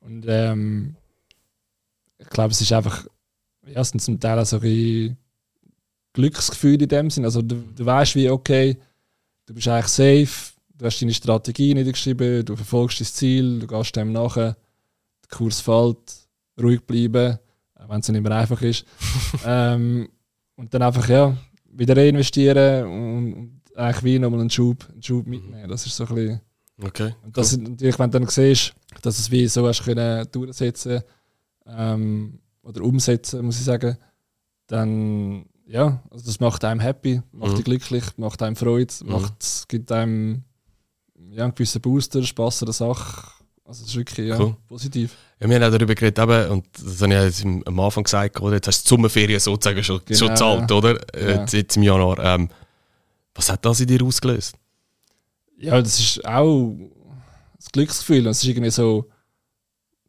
Und 0.00 0.24
ähm, 0.28 0.96
ich 2.18 2.28
glaube, 2.28 2.52
es 2.52 2.60
ist 2.60 2.72
einfach 2.72 3.06
ja, 3.74 3.84
sind 3.84 4.00
zum 4.00 4.20
Teil 4.20 4.38
auch 4.38 4.46
so 4.46 4.58
ein 4.60 5.16
Glücksgefühl 6.12 6.80
in 6.80 6.88
dem 6.88 7.10
Sinn. 7.10 7.24
Also 7.24 7.42
du, 7.42 7.56
du 7.56 7.84
weißt 7.84 8.14
wie, 8.14 8.30
okay, 8.30 8.78
du 9.46 9.54
bist 9.54 9.68
eigentlich 9.68 9.88
safe, 9.88 10.52
du 10.76 10.84
hast 10.84 11.00
deine 11.00 11.14
Strategie 11.14 11.74
niedergeschrieben, 11.74 12.44
du 12.44 12.56
verfolgst 12.56 13.00
das 13.00 13.14
Ziel, 13.14 13.60
du 13.60 13.66
gehst 13.66 13.96
dem 13.96 14.12
nachher, 14.12 14.56
der 15.22 15.36
Kurs 15.36 15.60
fällt, 15.60 16.28
ruhig 16.60 16.84
bleiben, 16.84 17.38
wenn 17.88 18.00
es 18.00 18.08
nicht 18.08 18.22
mehr 18.22 18.36
einfach 18.36 18.60
ist. 18.62 18.84
ähm, 19.46 20.08
und 20.56 20.74
dann 20.74 20.82
einfach 20.82 21.08
ja, 21.08 21.36
wieder 21.70 21.96
reinvestieren 21.96 22.84
und, 22.84 23.32
und 23.34 23.60
eigentlich 23.76 24.04
wie 24.04 24.18
nochmal 24.18 24.40
einen 24.40 24.50
Schub, 24.50 24.86
einen 24.90 25.02
Schub 25.02 25.26
mitnehmen. 25.26 25.68
Das 25.68 25.86
ist 25.86 25.94
so 25.94 26.04
ein 26.06 26.14
bisschen. 26.14 26.40
Okay. 26.82 27.14
Und 27.24 27.36
das 27.36 27.56
cool. 27.56 27.64
natürlich, 27.64 27.98
wenn 27.98 28.10
du 28.10 28.20
dann 28.20 28.28
siehst, 28.28 28.74
dass 29.02 29.18
es 29.18 29.30
wie 29.30 29.46
so 29.48 29.66
hast 29.66 29.84
können 29.84 30.26
durchsetzen 30.30 31.02
ähm, 31.66 32.38
oder 32.62 32.82
umsetzen, 32.82 33.44
muss 33.44 33.58
ich 33.58 33.64
sagen, 33.64 33.96
dann 34.66 35.46
ja, 35.66 36.02
also 36.10 36.24
das 36.24 36.40
macht 36.40 36.64
einem 36.64 36.80
happy, 36.80 37.20
macht 37.32 37.52
mhm. 37.52 37.56
dich 37.56 37.64
glücklich, 37.64 38.04
macht 38.16 38.42
einem 38.42 38.56
Freude, 38.56 38.92
mhm. 39.02 39.12
macht, 39.12 39.68
gibt 39.68 39.92
einem 39.92 40.44
ja, 41.30 41.44
einen 41.44 41.54
gewissen 41.54 41.80
Booster, 41.82 42.22
Spass 42.22 42.62
an 42.62 42.66
der 42.66 42.72
Sache. 42.72 43.32
Also 43.64 43.82
das 43.82 43.90
ist 43.90 43.96
wirklich 43.96 44.28
ja, 44.28 44.38
cool. 44.38 44.56
positiv. 44.66 45.14
Ja, 45.38 45.48
wir 45.48 45.56
haben 45.56 45.62
auch 45.64 45.76
darüber 45.76 45.94
geredet, 45.94 46.18
eben, 46.18 46.50
und 46.50 46.66
das 46.72 47.02
habe 47.02 47.12
ich 47.12 47.20
jetzt 47.20 47.44
am 47.44 47.80
Anfang 47.80 48.04
gesagt, 48.04 48.40
oder? 48.40 48.54
jetzt 48.54 48.66
hast 48.66 48.82
du 48.82 48.84
die 48.84 48.88
Sommerferien 48.88 49.40
sozusagen 49.40 49.84
schon, 49.84 50.00
genau, 50.06 50.18
schon 50.18 50.28
gezahlt, 50.28 50.72
oder? 50.72 51.14
Äh, 51.14 51.34
ja. 51.34 51.46
Jetzt 51.52 51.76
im 51.76 51.82
Januar. 51.82 52.18
Ähm, 52.20 52.48
was 53.34 53.52
hat 53.52 53.64
das 53.64 53.80
in 53.80 53.88
dir 53.88 54.02
ausgelöst? 54.02 54.56
Ja, 55.60 55.80
das 55.82 55.98
ist 55.98 56.24
auch 56.24 56.76
das 57.56 57.72
Glücksgefühl. 57.72 58.26
Es 58.28 58.42
ist 58.42 58.48
irgendwie 58.48 58.70
so, 58.70 59.10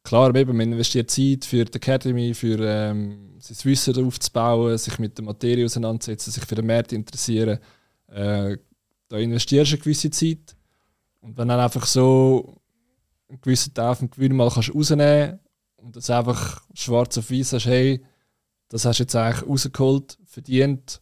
klar, 0.03 0.33
eben, 0.35 0.55
man 0.55 0.71
investiert 0.71 1.09
Zeit 1.09 1.43
für 1.43 1.65
die 1.65 1.75
Academy, 1.75 2.35
für 2.35 2.59
ähm, 2.59 3.35
sein 3.39 3.57
Wissen 3.63 4.05
aufzubauen, 4.05 4.77
sich 4.77 4.99
mit 4.99 5.17
der 5.17 5.25
Materie 5.25 5.65
auseinandersetzen, 5.65 6.31
sich 6.31 6.45
für 6.45 6.55
den 6.55 6.67
Markt 6.67 6.93
interessieren. 6.93 7.57
Äh, 8.07 8.57
da 9.07 9.17
investierst 9.17 9.71
du 9.71 9.75
eine 9.75 9.83
gewisse 9.83 10.11
Zeit. 10.11 10.55
Und 11.19 11.35
wenn 11.37 11.47
dann 11.47 11.59
einfach 11.59 11.85
so 11.87 12.61
einen 13.27 13.41
gewissen 13.41 13.73
Teil 13.73 13.95
vom 13.95 14.11
Gewinn 14.11 14.35
mal 14.35 14.51
kannst 14.51 14.73
rausnehmen 14.73 15.39
und 15.77 15.95
das 15.95 16.11
einfach 16.11 16.61
schwarz 16.75 17.17
auf 17.17 17.31
weiß 17.31 17.53
hast, 17.53 17.65
hey, 17.65 18.05
das 18.69 18.85
hast 18.85 18.99
du 18.99 19.03
jetzt 19.03 19.15
eigentlich 19.15 19.49
rausgeholt, 19.49 20.19
verdient, 20.25 21.01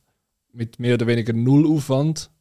mit 0.53 0.79
mehr 0.79 0.93
oder 0.93 1.05
weniger 1.05 1.33
null 1.33 1.67
Aufwand, 1.67 2.31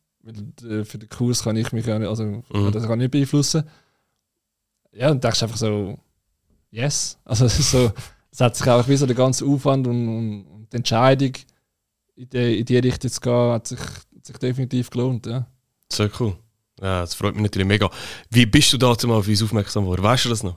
für 0.85 0.99
den 0.99 1.09
Kurs 1.09 1.43
kann 1.43 1.57
ich 1.57 1.73
mich 1.73 1.89
also 1.89 2.25
mhm. 2.25 2.73
das 2.73 2.87
kann 2.87 2.99
nicht 2.99 3.11
beeinflussen. 3.11 3.65
Ja, 4.93 5.11
und 5.11 5.23
denkst 5.23 5.43
einfach 5.43 5.57
so, 5.57 5.99
yes. 6.71 7.19
Also 7.25 7.45
es 7.45 7.59
ist 7.59 7.71
so, 7.71 7.93
es 8.31 8.41
hat 8.41 8.57
sich 8.57 8.69
auch 8.69 8.87
wie 8.89 8.97
so 8.97 9.07
der 9.07 9.17
ganze 9.17 9.45
Aufwand 9.45 9.87
und, 9.87 10.09
und, 10.09 10.47
und 10.47 10.73
die 10.73 10.77
Entscheidung 10.77 11.33
in 12.17 12.29
die, 12.31 12.61
in 12.61 12.65
die 12.65 12.79
Richtung 12.79 13.11
zu 13.11 13.21
gehen, 13.21 13.53
hat 13.53 13.67
sich, 13.67 13.79
hat 13.79 14.27
sich 14.27 14.39
definitiv 14.39 14.91
gelohnt, 14.91 15.27
ja. 15.27 15.47
Sehr 15.93 16.11
cool. 16.19 16.37
Ja, 16.81 17.01
das 17.01 17.15
freut 17.15 17.35
mich 17.35 17.45
natürlich 17.45 17.69
mega. 17.69 17.91
Wie 18.31 18.47
bist 18.47 18.73
du 18.73 18.79
dazu 18.79 19.07
mal 19.09 19.17
auf 19.17 19.29
uns 19.29 19.43
aufmerksam 19.43 19.85
geworden? 19.85 20.03
Weißt 20.03 20.25
du 20.25 20.29
das 20.29 20.43
noch? 20.43 20.57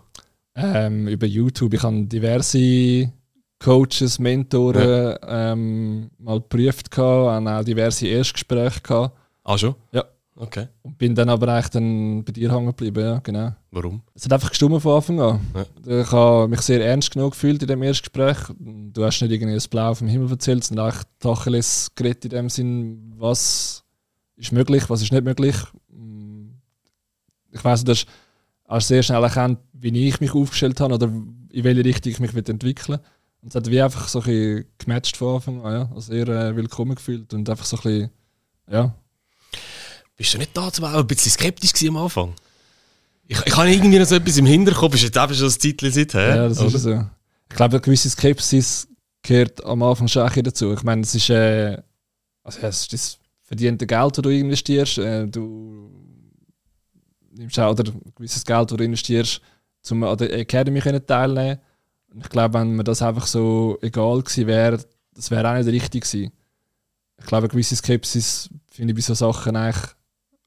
Ähm, 0.55 1.07
über 1.07 1.25
YouTube. 1.25 1.73
Ich 1.73 1.83
habe 1.83 2.03
diverse 2.05 3.11
Coaches, 3.59 4.19
Mentoren 4.19 5.17
ja. 5.21 5.51
ähm, 5.51 6.11
mal 6.17 6.39
geprüft, 6.39 6.97
habe 6.97 7.49
auch 7.49 7.63
diverse 7.63 8.07
Erstgespräche 8.07 8.81
gehabt. 8.81 9.17
Ah, 9.49 9.57
schon? 9.57 9.73
Ja. 9.91 10.05
Okay. 10.35 10.67
Und 10.83 10.99
bin 10.99 11.15
dann 11.15 11.27
aber 11.27 11.47
eigentlich 11.47 11.69
dann 11.69 12.23
bei 12.23 12.31
dir 12.31 12.53
hängen 12.53 12.67
geblieben, 12.67 13.03
ja, 13.03 13.17
genau. 13.17 13.55
Warum? 13.71 14.03
Es 14.13 14.23
hat 14.23 14.33
einfach 14.33 14.49
gestummt 14.49 14.79
von 14.79 14.95
Anfang 14.95 15.19
an. 15.19 15.39
Ja. 15.55 16.01
Ich 16.01 16.11
habe 16.11 16.47
mich 16.47 16.61
sehr 16.61 16.85
ernst 16.85 17.09
genug 17.09 17.31
gefühlt 17.31 17.59
in 17.63 17.67
dem 17.67 17.81
Erstgespräch. 17.81 18.37
Du 18.59 19.03
hast 19.03 19.19
nicht 19.21 19.31
irgendwie 19.31 19.55
das 19.55 19.67
Blau 19.67 19.95
vom 19.95 20.07
Himmel 20.07 20.29
erzählt, 20.29 20.63
sondern 20.63 20.85
eigentlich 20.85 21.03
Tacheles 21.17 21.89
geredet 21.95 22.25
in 22.25 22.29
dem 22.29 22.49
Sinn, 22.49 23.15
was 23.17 23.83
ist 24.35 24.51
möglich, 24.51 24.87
was 24.87 25.01
ist 25.01 25.11
nicht 25.11 25.25
möglich. 25.25 25.55
Ich 27.51 27.65
weiß, 27.65 27.83
du 27.85 27.93
hast, 27.93 28.05
hast 28.67 28.87
sehr 28.87 29.01
schnell 29.01 29.23
erkannt, 29.23 29.57
wie 29.73 30.07
ich 30.07 30.21
mich 30.21 30.35
aufgestellt 30.35 30.79
habe 30.79 30.93
oder 30.93 31.07
in 31.07 31.63
welche 31.63 31.83
Richtung 31.83 32.11
ich 32.11 32.19
mich 32.19 32.35
entwickeln 32.47 32.99
will. 32.99 33.05
Und 33.41 33.49
es 33.49 33.55
hat 33.55 33.67
wie 33.67 33.81
einfach 33.81 34.07
so 34.07 34.19
ein 34.19 34.25
bisschen 34.25 34.65
gematcht 34.77 35.17
von 35.17 35.35
Anfang 35.35 35.65
an, 35.65 35.73
ja. 35.73 35.89
Also 35.95 36.13
sehr 36.13 36.27
äh, 36.27 36.55
willkommen 36.55 36.93
gefühlt 36.93 37.33
und 37.33 37.49
einfach 37.49 37.65
so 37.65 37.77
ein 37.77 37.81
bisschen, 37.81 38.09
ja. 38.69 38.93
Bist 40.19 40.33
du 40.33 40.37
nicht 40.37 40.55
da 40.55 40.67
auch 40.67 40.83
ein 40.83 41.07
bisschen 41.07 41.31
skeptisch 41.31 41.71
am 41.87 41.95
Anfang? 41.95 42.33
Ich, 43.25 43.39
ich 43.45 43.55
habe 43.55 43.71
irgendwie 43.71 43.99
noch 43.99 44.05
so 44.05 44.15
etwas 44.15 44.35
im 44.35 44.45
Hinterkopf, 44.45 44.93
ist 44.95 45.03
jetzt 45.03 45.17
einfach 45.17 45.33
schon 45.33 45.45
ein 45.45 45.51
Zeitchen 45.51 45.91
seither. 45.93 46.35
Ja, 46.35 46.49
das 46.49 46.59
oder? 46.59 46.75
ist 46.75 46.81
so. 46.81 47.05
Ich 47.49 47.55
glaube, 47.55 47.77
eine 47.77 47.81
gewisse 47.81 48.09
Skepsis 48.09 48.89
gehört 49.21 49.63
am 49.63 49.81
Anfang 49.81 50.09
schon 50.09 50.23
ein 50.23 50.43
dazu. 50.43 50.73
Ich 50.73 50.83
meine, 50.83 51.03
es 51.03 51.15
ist, 51.15 51.29
äh, 51.29 51.81
also 52.43 52.59
es 52.63 52.81
ist 52.81 52.93
das 52.93 53.19
verdiente 53.43 53.87
Geld, 53.87 54.17
das 54.17 54.21
du 54.21 54.29
investierst. 54.29 54.97
Äh, 54.97 55.25
du 55.25 55.89
nimmst 57.31 57.57
auch 57.57 57.71
oder 57.71 57.89
ein 57.89 58.01
gewisses 58.13 58.43
Geld, 58.43 58.71
das 58.71 58.77
du 58.77 58.83
investierst, 58.83 59.39
um 59.89 60.03
an 60.03 60.17
der 60.17 60.33
Academy 60.33 60.81
teilnehmen 60.81 61.59
ich 62.21 62.29
glaube, 62.29 62.55
wenn 62.55 62.71
mir 62.71 62.83
das 62.83 63.01
einfach 63.01 63.25
so 63.25 63.77
egal 63.81 64.21
gewesen 64.21 64.47
wäre, 64.47 64.83
das 65.13 65.31
wäre 65.31 65.49
auch 65.49 65.55
nicht 65.55 65.67
richtig 65.67 66.03
gewesen. 66.03 66.33
Ich 67.19 67.25
glaube, 67.25 67.43
eine 67.43 67.49
gewisse 67.49 67.77
Skepsis 67.77 68.49
finde 68.69 68.91
ich 68.91 68.97
bei 68.97 69.01
solchen 69.01 69.33
Sachen 69.33 69.55
eigentlich 69.55 69.95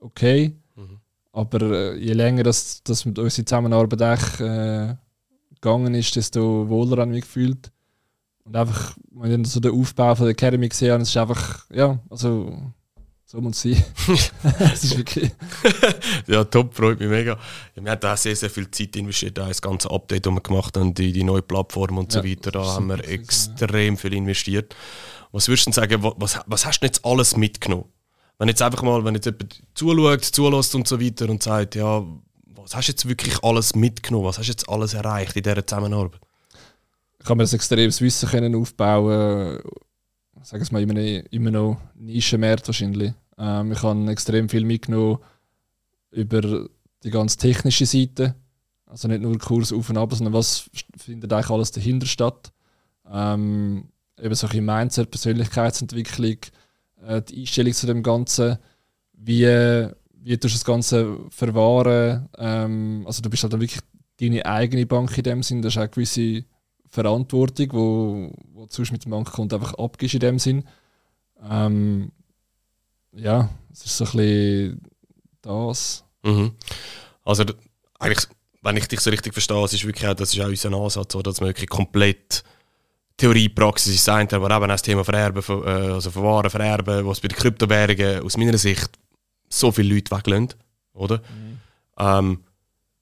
okay. 0.03 0.55
Mhm. 0.77 0.99
Aber 1.33 1.63
äh, 1.63 1.97
je 1.97 2.13
länger 2.13 2.43
das, 2.43 2.83
das 2.85 3.05
mit 3.05 3.19
unserer 3.19 3.47
Zusammenarbeit 3.47 4.01
echt, 4.01 4.41
äh, 4.41 4.95
gegangen 5.55 5.95
ist, 5.95 6.15
desto 6.17 6.69
wohler 6.69 7.01
habe 7.01 7.11
ich 7.13 7.17
mich 7.17 7.25
gefühlt. 7.25 7.73
Und 8.45 8.57
einfach, 8.57 8.97
wenn 9.13 9.43
ich 9.43 9.49
so 9.49 9.61
den 9.61 9.73
Aufbau 9.73 10.15
von 10.15 10.27
der 10.27 10.33
Academy 10.33 10.69
gesehen 10.69 10.93
habe, 10.93 11.03
ist 11.03 11.17
einfach, 11.17 11.71
ja, 11.71 11.99
also 12.11 12.73
so 13.25 13.41
muss 13.41 13.65
es 13.65 13.77
sein. 14.07 14.21
das 14.59 14.85
ist 14.85 14.99
wirklich. 14.99 15.31
ja, 16.27 16.45
top, 16.45 16.75
freut 16.75 16.99
mich 16.99 17.09
mega. 17.09 17.39
Wir 17.75 17.91
haben 17.91 18.01
da 18.01 18.17
sehr, 18.17 18.37
sehr 18.37 18.51
viel 18.51 18.71
Zeit 18.71 18.95
investiert, 18.97 19.39
auch 19.39 19.49
das 19.49 19.63
ganze 19.63 19.91
Update, 19.91 20.27
das 20.27 20.35
wir 20.35 20.41
gemacht 20.41 20.77
haben, 20.77 20.93
die, 20.93 21.13
die 21.13 21.25
neue 21.25 21.41
Plattform 21.41 21.97
und 21.97 22.13
ja, 22.13 22.21
so 22.21 22.29
weiter. 22.29 22.51
Da 22.51 22.63
haben 22.63 22.89
wir 22.89 23.09
extrem 23.09 23.97
viel 23.97 24.13
investiert. 24.13 24.75
Was 25.31 25.49
würdest 25.49 25.67
du 25.67 25.71
denn 25.71 25.75
sagen, 25.75 26.03
was, 26.19 26.41
was 26.45 26.67
hast 26.67 26.81
du 26.81 26.87
jetzt 26.87 27.07
alles 27.07 27.37
mitgenommen? 27.37 27.87
Wenn 28.39 28.49
jetzt 28.49 28.63
einfach 28.63 28.83
mal, 28.83 29.05
wenn 29.05 29.15
jetzt 29.15 29.27
jemand 29.27 29.63
zuschaut, 29.75 30.25
zulässt 30.25 30.75
und 30.75 30.89
so 30.89 31.01
weiter 31.01 31.29
und 31.29 31.43
sagt, 31.43 31.75
ja, 31.75 32.05
was 32.57 32.75
hast 32.75 32.89
du 32.89 32.93
jetzt 32.93 33.09
wirklich 33.09 33.43
alles 33.43 33.75
mitgenommen? 33.75 34.27
Was 34.27 34.39
hast 34.39 34.47
du 34.47 34.53
jetzt 34.53 34.69
alles 34.69 34.95
erreicht 34.95 35.37
in 35.37 35.43
dieser 35.43 35.67
Zusammenarbeit? 35.67 36.21
Ich 37.21 37.29
habe 37.29 37.37
mir 37.37 37.45
ein 37.45 37.55
extremes 37.55 38.01
Wissen 38.01 38.29
können 38.29 38.55
aufbauen, 38.57 39.61
sagen 40.43 40.65
wir 40.65 40.73
mal, 40.73 40.83
immer, 40.83 41.33
immer 41.33 41.51
noch 41.51 41.81
Nischenmarkt 41.95 42.67
wahrscheinlich. 42.67 43.13
Ähm, 43.39 43.73
ich 43.73 43.83
habe 43.83 44.11
extrem 44.11 44.49
viel 44.49 44.65
mitgenommen 44.65 45.19
über 46.11 46.69
die 47.03 47.11
ganz 47.11 47.37
technische 47.37 47.87
Seite. 47.87 48.35
Also 48.87 49.09
nicht 49.09 49.23
nur 49.23 49.39
Kurs 49.39 49.73
auf 49.73 49.89
und 49.89 49.97
ab, 49.97 50.13
sondern 50.13 50.35
was 50.35 50.69
findet 50.97 51.33
eigentlich 51.33 51.51
alles 51.51 51.71
dahinter 51.71 52.07
statt. 52.07 52.53
Ähm, 53.11 53.89
eben 54.21 54.35
solche 54.35 54.61
Mindset, 54.61 55.11
Persönlichkeitsentwicklung, 55.11 56.37
äh, 57.07 57.23
die 57.23 57.41
Einstellung 57.41 57.73
zu 57.73 57.87
dem 57.87 58.03
Ganzen, 58.03 58.59
wie, 59.13 59.45
wie 59.45 60.37
du 60.37 60.49
das 60.49 60.65
Ganze 60.65 61.19
verwahren. 61.31 62.29
Ähm, 62.39 63.05
also 63.07 63.23
du 63.23 63.31
bist 63.31 63.43
halt 63.43 63.53
wirklich 63.53 63.81
deine 64.21 64.47
eigene 64.47 64.87
Bank 64.87 65.17
in 65.17 65.25
dem 65.25 65.43
Sinn, 65.43 65.63
das 65.63 65.75
ist 65.75 65.79
auch 65.79 65.83
eine 65.83 65.91
gewisse 65.91 66.45
Verantwortung, 66.87 67.69
wo, 67.73 68.33
wo 68.53 68.67
du 68.67 68.93
mit 68.93 69.05
dem 69.05 69.11
Bankkonto 69.11 69.57
einfach 69.57 69.75
abgibst 69.75 70.15
in 70.15 70.21
dem 70.21 70.39
Sinn. 70.39 70.65
Ähm, 71.49 72.13
ja, 73.15 73.49
es 73.73 73.85
ist 73.85 73.97
so 73.97 74.05
ein 74.05 74.11
bisschen 74.13 74.81
das. 75.41 76.05
Mhm. 76.23 76.53
Also 77.25 77.45
eigentlich, 77.99 78.27
wenn 78.63 78.77
ich 78.77 78.89
dich 78.89 79.01
so 79.01 79.11
richtig 79.11 79.33
verstehe, 79.33 79.65
es 79.65 79.73
ist 79.73 79.85
wirklich 79.85 80.07
auch, 80.07 80.15
das 80.15 80.35
ist 80.35 80.41
auch 80.41 80.49
unser 80.49 80.73
Ansatz, 80.73 81.15
oder, 81.15 81.31
dass 81.31 81.41
man 81.41 81.49
wirklich 81.49 81.69
komplett 81.69 82.45
Theorie, 83.23 83.49
Praxis 83.49 83.95
ist 83.95 84.05
sein, 84.05 84.27
aber 84.33 84.51
eben 84.51 84.65
auch 84.65 84.69
das 84.69 84.83
Thema 84.83 85.05
Vererben, 85.05 85.45
äh, 85.65 85.93
also 85.93 86.11
Verwahren, 86.11 86.51
Vererben, 86.51 87.07
was 87.07 87.21
bei 87.21 87.29
den 87.29 87.37
Kryptowährungen 87.37 88.25
aus 88.25 88.37
meiner 88.37 88.59
Sicht 88.59 88.91
so 89.49 89.71
viele 89.71 89.95
Leute 89.95 90.11
weglassen, 90.11 90.49
oder? 90.93 91.19
Mhm. 91.19 91.59
Ähm, 91.99 92.41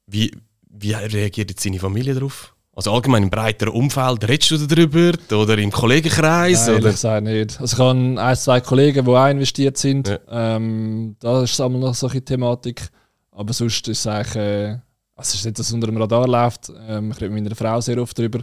wie, 0.06 0.30
wie 0.68 0.92
reagiert 0.92 1.48
jetzt 1.50 1.62
seine 1.62 1.78
Familie 1.78 2.12
darauf? 2.12 2.54
Also 2.76 2.92
allgemein 2.92 3.22
im 3.22 3.30
breiteren 3.30 3.72
Umfeld, 3.72 4.28
redest 4.28 4.50
du 4.50 4.66
darüber 4.66 5.12
oder 5.34 5.56
im 5.56 5.70
Kollegenkreis? 5.70 6.66
Nein, 6.66 6.76
oder? 6.76 6.90
ich 6.90 6.96
sage 6.96 7.24
nicht. 7.24 7.58
Also 7.58 7.76
ich 7.76 7.80
habe 7.80 8.20
ein, 8.20 8.36
zwei 8.36 8.60
Kollegen, 8.60 9.06
die 9.06 9.10
auch 9.10 9.26
investiert 9.26 9.78
sind. 9.78 10.06
Ja. 10.06 10.18
Ähm, 10.30 11.16
da 11.18 11.42
ist 11.42 11.52
es 11.54 11.60
einmal 11.62 11.80
noch 11.80 11.94
solche 11.94 12.22
Thematik. 12.22 12.90
Aber 13.30 13.54
sonst 13.54 13.88
ist 13.88 14.00
es 14.00 14.06
eigentlich, 14.06 14.36
äh, 14.36 14.68
also 15.16 15.28
es 15.30 15.34
ist 15.36 15.44
nicht, 15.46 15.58
dass 15.58 15.68
es 15.68 15.72
unter 15.72 15.86
dem 15.86 15.96
Radar 15.96 16.28
läuft. 16.28 16.70
Ähm, 16.86 17.10
ich 17.10 17.16
rede 17.22 17.30
mit 17.30 17.42
meiner 17.42 17.56
Frau 17.56 17.80
sehr 17.80 17.96
oft 17.96 18.18
darüber. 18.18 18.40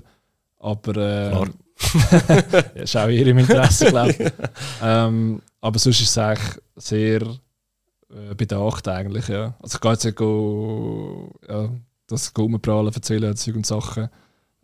Aber 0.60 0.96
äh, 0.98 1.46
Ja, 2.76 2.84
ist 2.84 2.98
auch 2.98 3.08
ihr 3.08 3.28
im 3.28 3.38
Interesse, 3.38 3.86
glaube 3.88 4.12
ich. 4.12 4.32
ähm, 4.84 5.42
aber 5.62 5.80
sonst 5.80 6.02
ist 6.02 6.10
es 6.10 6.18
eigentlich 6.18 6.60
sehr 6.76 7.22
äh, 7.22 8.36
bedacht 8.36 8.88
eigentlich, 8.88 9.28
ja. 9.28 9.56
Also 9.60 9.76
ich 9.76 9.82
gehe 9.82 9.92
jetzt 9.92 10.06
nicht 10.06 10.18
go, 10.18 11.32
ja, 11.48 11.70
das 12.08 12.34
Gummiprallen 12.34 12.94
erzählen, 12.94 13.36
Zeug 13.36 13.56
und 13.56 13.66
Sachen. 13.66 14.10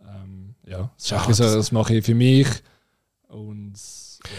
Ähm, 0.01 0.55
ja, 0.65 0.91
das, 0.98 1.10
ja, 1.10 1.24
das, 1.27 1.38
so, 1.38 1.43
das 1.43 1.72
mache 1.72 1.96
ich 1.96 2.05
für 2.05 2.15
mich. 2.15 2.48
Und, 3.27 3.74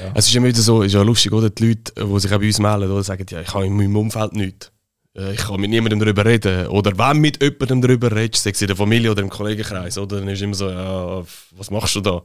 ja. 0.01 0.13
Es 0.15 0.27
ist 0.29 0.35
immer 0.35 0.47
wieder 0.47 0.61
so, 0.61 0.83
ist 0.83 0.95
ja 0.95 1.03
lustig, 1.03 1.33
oder? 1.33 1.51
Die 1.51 1.69
Leute, 1.69 1.93
die 1.97 2.21
sich 2.21 2.33
auch 2.33 2.39
bei 2.39 2.47
uns 2.47 2.59
melden, 2.59 2.91
oder, 2.91 3.03
sagen, 3.03 3.27
ja, 3.29 3.41
ich 3.41 3.53
habe 3.53 3.67
in 3.67 3.77
meinem 3.77 3.97
Umfeld 3.97 4.33
nichts. 4.33 4.73
Äh, 5.17 5.35
ich 5.35 5.41
kann 5.41 5.61
mit 5.61 5.71
niemandem 5.71 6.01
darüber 6.01 6.25
reden. 6.25 6.69
Oder 6.69 6.97
wenn 6.97 7.19
mit 7.19 7.43
jemandem 7.43 7.83
darüber 7.83 8.15
redest, 8.15 8.45
sei 8.45 8.51
es 8.51 8.61
in 8.63 8.69
der 8.69 8.77
Familie 8.77 9.11
oder 9.11 9.23
im 9.23 9.31
Kollegenkreis, 9.31 9.99
oder? 9.99 10.21
dann 10.21 10.29
ist 10.29 10.43
immer 10.43 10.55
so, 10.55 10.71
ja, 10.71 11.23
was 11.53 11.71
machst 11.71 11.95
du 11.97 12.01
da? 12.01 12.23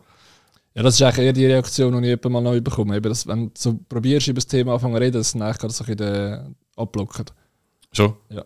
Ja, 0.76 0.84
das 0.84 0.96
ist 0.96 1.02
eigentlich 1.02 1.26
eher 1.26 1.34
die 1.34 1.46
Reaktion, 1.46 2.02
die 2.02 2.12
ich 2.12 2.24
mal 2.24 2.42
neu 2.42 2.62
bekomme. 2.62 2.96
Eben, 2.96 3.10
dass, 3.10 3.26
wenn 3.28 3.48
du 3.48 3.52
so 3.58 3.80
probierst, 3.90 4.28
über 4.28 4.36
das 4.36 4.48
Thema 4.48 4.74
anfangen 4.74 4.96
zu 4.96 5.02
reden, 5.02 5.14
dass 5.14 5.28
es 5.28 5.34
dann 5.34 5.42
eigentlich 5.42 5.72
so 5.72 5.84
ein 5.84 5.96
bisschen 5.96 6.56
abblockt. 6.76 7.34
Schon? 7.92 8.14
Ja. 8.30 8.46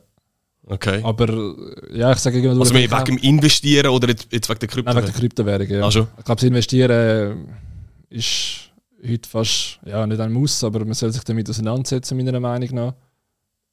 Okay. 0.65 1.01
Aber 1.03 1.56
ja, 1.92 2.13
ich 2.13 2.20
sage 2.20 2.39
immer... 2.39 2.58
Also 2.58 2.74
wegen 2.74 3.03
dem 3.06 3.18
Investieren 3.18 3.88
oder 3.88 4.08
jetzt, 4.08 4.32
jetzt 4.32 4.50
wegen 4.50 4.60
der 4.60 4.70
Kryptowährung? 4.70 4.96
Nein, 4.96 5.03
wegen 5.03 5.13
der 5.13 5.20
Kryptowährung, 5.20 5.68
ja. 5.68 5.84
Also. 5.84 6.08
Ich 6.18 6.24
glaube, 6.24 6.39
das 6.39 6.44
Investieren 6.44 7.48
ist 8.10 8.72
heute 9.06 9.30
fast, 9.30 9.80
ja, 9.86 10.08
nicht 10.08 10.22
ein 10.22 10.32
Muss, 10.32 10.63
aber 10.63 10.80
man 10.86 10.94
soll 10.94 11.12
sich 11.12 11.24
damit 11.25 11.50
auseinandersetzen, 11.50 12.15
meiner 12.15 12.39
Meinung 12.39 12.70
nach. 12.74 12.94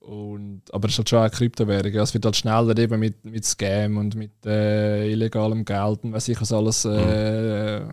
Und, 0.00 0.62
aber 0.72 0.88
es 0.88 0.94
ist 0.94 0.98
halt 0.98 1.08
schon 1.10 1.18
eine 1.20 1.30
Kryptowährung. 1.30 1.92
Ja. 1.92 2.02
Es 2.02 2.12
wird 2.12 2.24
halt 2.24 2.34
schneller 2.34 2.76
eben 2.76 2.98
mit, 2.98 3.24
mit 3.24 3.44
Scam 3.44 3.96
und 3.96 4.16
mit 4.16 4.44
äh, 4.44 5.08
illegalem 5.12 5.64
Geld 5.64 6.02
und 6.02 6.12
weiß 6.12 6.28
ich 6.28 6.40
was 6.40 6.52
alles 6.52 6.84
äh, 6.84 7.80
mhm. 7.80 7.92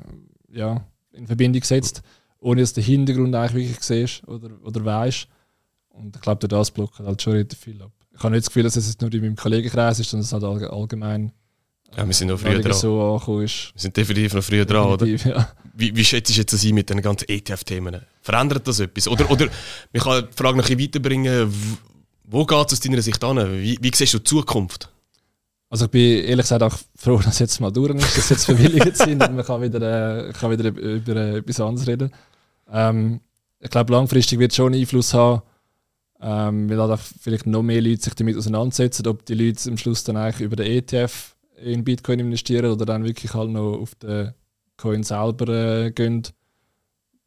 Ja, 0.51 0.85
in 1.11 1.27
Verbindung 1.27 1.61
gesetzt, 1.61 2.01
ohne 2.39 2.61
dass 2.61 2.73
du 2.73 2.81
den 2.81 2.87
Hintergrund 2.87 3.35
eigentlich 3.35 3.67
wirklich 3.67 3.83
siehst 3.83 4.27
oder, 4.27 4.49
oder 4.63 4.85
weißt. 4.85 5.27
Und 5.89 6.15
ich 6.15 6.21
glaube, 6.21 6.47
das 6.47 6.71
blockt 6.71 6.99
halt 6.99 7.21
schon 7.21 7.33
relativ 7.33 7.59
viel 7.59 7.81
ab 7.81 7.91
ich 8.17 8.23
habe 8.23 8.31
nicht 8.33 8.45
das 8.45 8.49
Gefühl, 8.49 8.63
dass 8.63 8.75
es 8.75 8.99
nur 8.99 9.13
in 9.13 9.21
meinem 9.21 9.35
Kollegenkreis 9.35 9.99
ist, 9.99 10.09
sondern 10.09 10.25
es 10.25 10.33
halt 10.33 10.43
allgemein 10.43 11.31
ja, 11.95 12.05
wir 12.05 12.13
sind 12.13 12.27
noch 12.27 12.37
früher 12.37 12.59
dran. 12.59 12.73
So. 12.73 13.17
Wir 13.25 13.47
sind 13.47 13.95
definitiv 13.95 14.33
noch 14.33 14.43
früher 14.43 14.65
dran, 14.65 14.97
definitiv, 14.97 15.25
oder? 15.27 15.37
Ja. 15.37 15.53
Wie, 15.73 15.95
wie 15.95 16.03
schätzt 16.03 16.29
du 16.29 16.33
jetzt 16.33 16.51
das 16.51 16.65
ein 16.65 16.75
mit 16.75 16.89
den 16.89 17.01
ganzen 17.01 17.29
ETF-Themen? 17.29 18.01
Verändert 18.21 18.67
das 18.67 18.81
etwas? 18.81 19.07
Oder, 19.07 19.31
oder 19.31 19.47
man 19.93 20.03
kann 20.03 20.27
die 20.29 20.35
Frage 20.35 20.57
noch 20.57 20.69
ein 20.69 20.77
weiterbringen, 20.77 21.49
wo 22.25 22.45
geht 22.45 22.67
es 22.67 22.73
aus 22.73 22.79
deiner 22.81 23.01
Sicht 23.01 23.23
an? 23.23 23.37
Wie, 23.37 23.77
wie 23.79 23.91
siehst 23.95 24.13
du 24.13 24.17
die 24.17 24.25
Zukunft? 24.25 24.89
Also 25.69 25.85
ich 25.85 25.91
bin 25.91 26.23
ehrlich 26.23 26.45
gesagt 26.45 26.63
auch 26.63 26.77
froh, 26.95 27.17
dass 27.17 27.33
es 27.35 27.39
jetzt 27.39 27.59
mal 27.59 27.71
durch 27.71 27.93
ist, 27.95 28.17
dass 28.17 28.29
jetzt 28.29 28.45
verwilligt 28.45 28.95
sind 28.97 29.21
und 29.21 29.35
man 29.35 29.45
kann 29.45 29.61
wieder, 29.61 30.27
äh, 30.29 30.33
kann 30.33 30.51
wieder 30.51 30.69
über 30.69 31.15
äh, 31.15 31.37
etwas 31.37 31.59
anderes 31.59 31.87
reden. 31.87 32.11
Ähm, 32.71 33.19
ich 33.59 33.69
glaube, 33.69 33.91
langfristig 33.91 34.39
wird 34.39 34.51
es 34.51 34.55
schon 34.55 34.73
einen 34.73 34.81
Einfluss 34.81 35.13
haben, 35.13 35.41
Ähm, 36.19 36.69
weil 36.69 36.79
halt 36.79 36.99
vielleicht 36.99 37.45
noch 37.45 37.63
mehr 37.63 37.81
Leute 37.81 38.01
sich 38.01 38.15
damit 38.15 38.37
auseinandersetzen, 38.37 39.05
ob 39.07 39.25
die 39.25 39.35
Leute 39.35 39.69
am 39.69 39.77
Schluss 39.77 40.03
dann 40.03 40.17
eigentlich 40.17 40.41
über 40.41 40.55
den 40.55 40.65
ETF 40.67 41.35
in 41.63 41.83
Bitcoin 41.83 42.19
investieren 42.19 42.71
oder 42.71 42.85
dann 42.85 43.03
wirklich 43.03 43.33
halt 43.33 43.51
noch 43.51 43.79
auf 43.81 43.93
den 43.95 44.33
Coin 44.77 45.03
selber 45.03 45.47
äh, 45.49 45.91
gehen. 45.91 46.23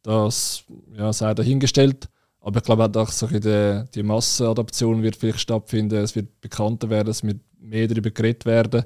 Das 0.03 0.63
ja, 0.97 1.13
sei 1.13 1.33
dahingestellt. 1.33 2.09
Aber 2.41 2.57
ich 2.57 2.63
glaube 2.63 2.89
auch, 2.99 3.11
so 3.11 3.27
die, 3.27 3.83
die 3.93 4.03
Massenadaption 4.03 5.03
wird 5.03 5.15
vielleicht 5.15 5.39
stattfinden, 5.39 6.03
es 6.03 6.15
wird 6.15 6.41
bekannter 6.41 6.89
werden, 6.89 7.09
es 7.09 7.23
wird 7.23 7.39
mehr 7.61 7.87
darüber 7.87 8.11
geredet 8.11 8.45
werden. 8.45 8.83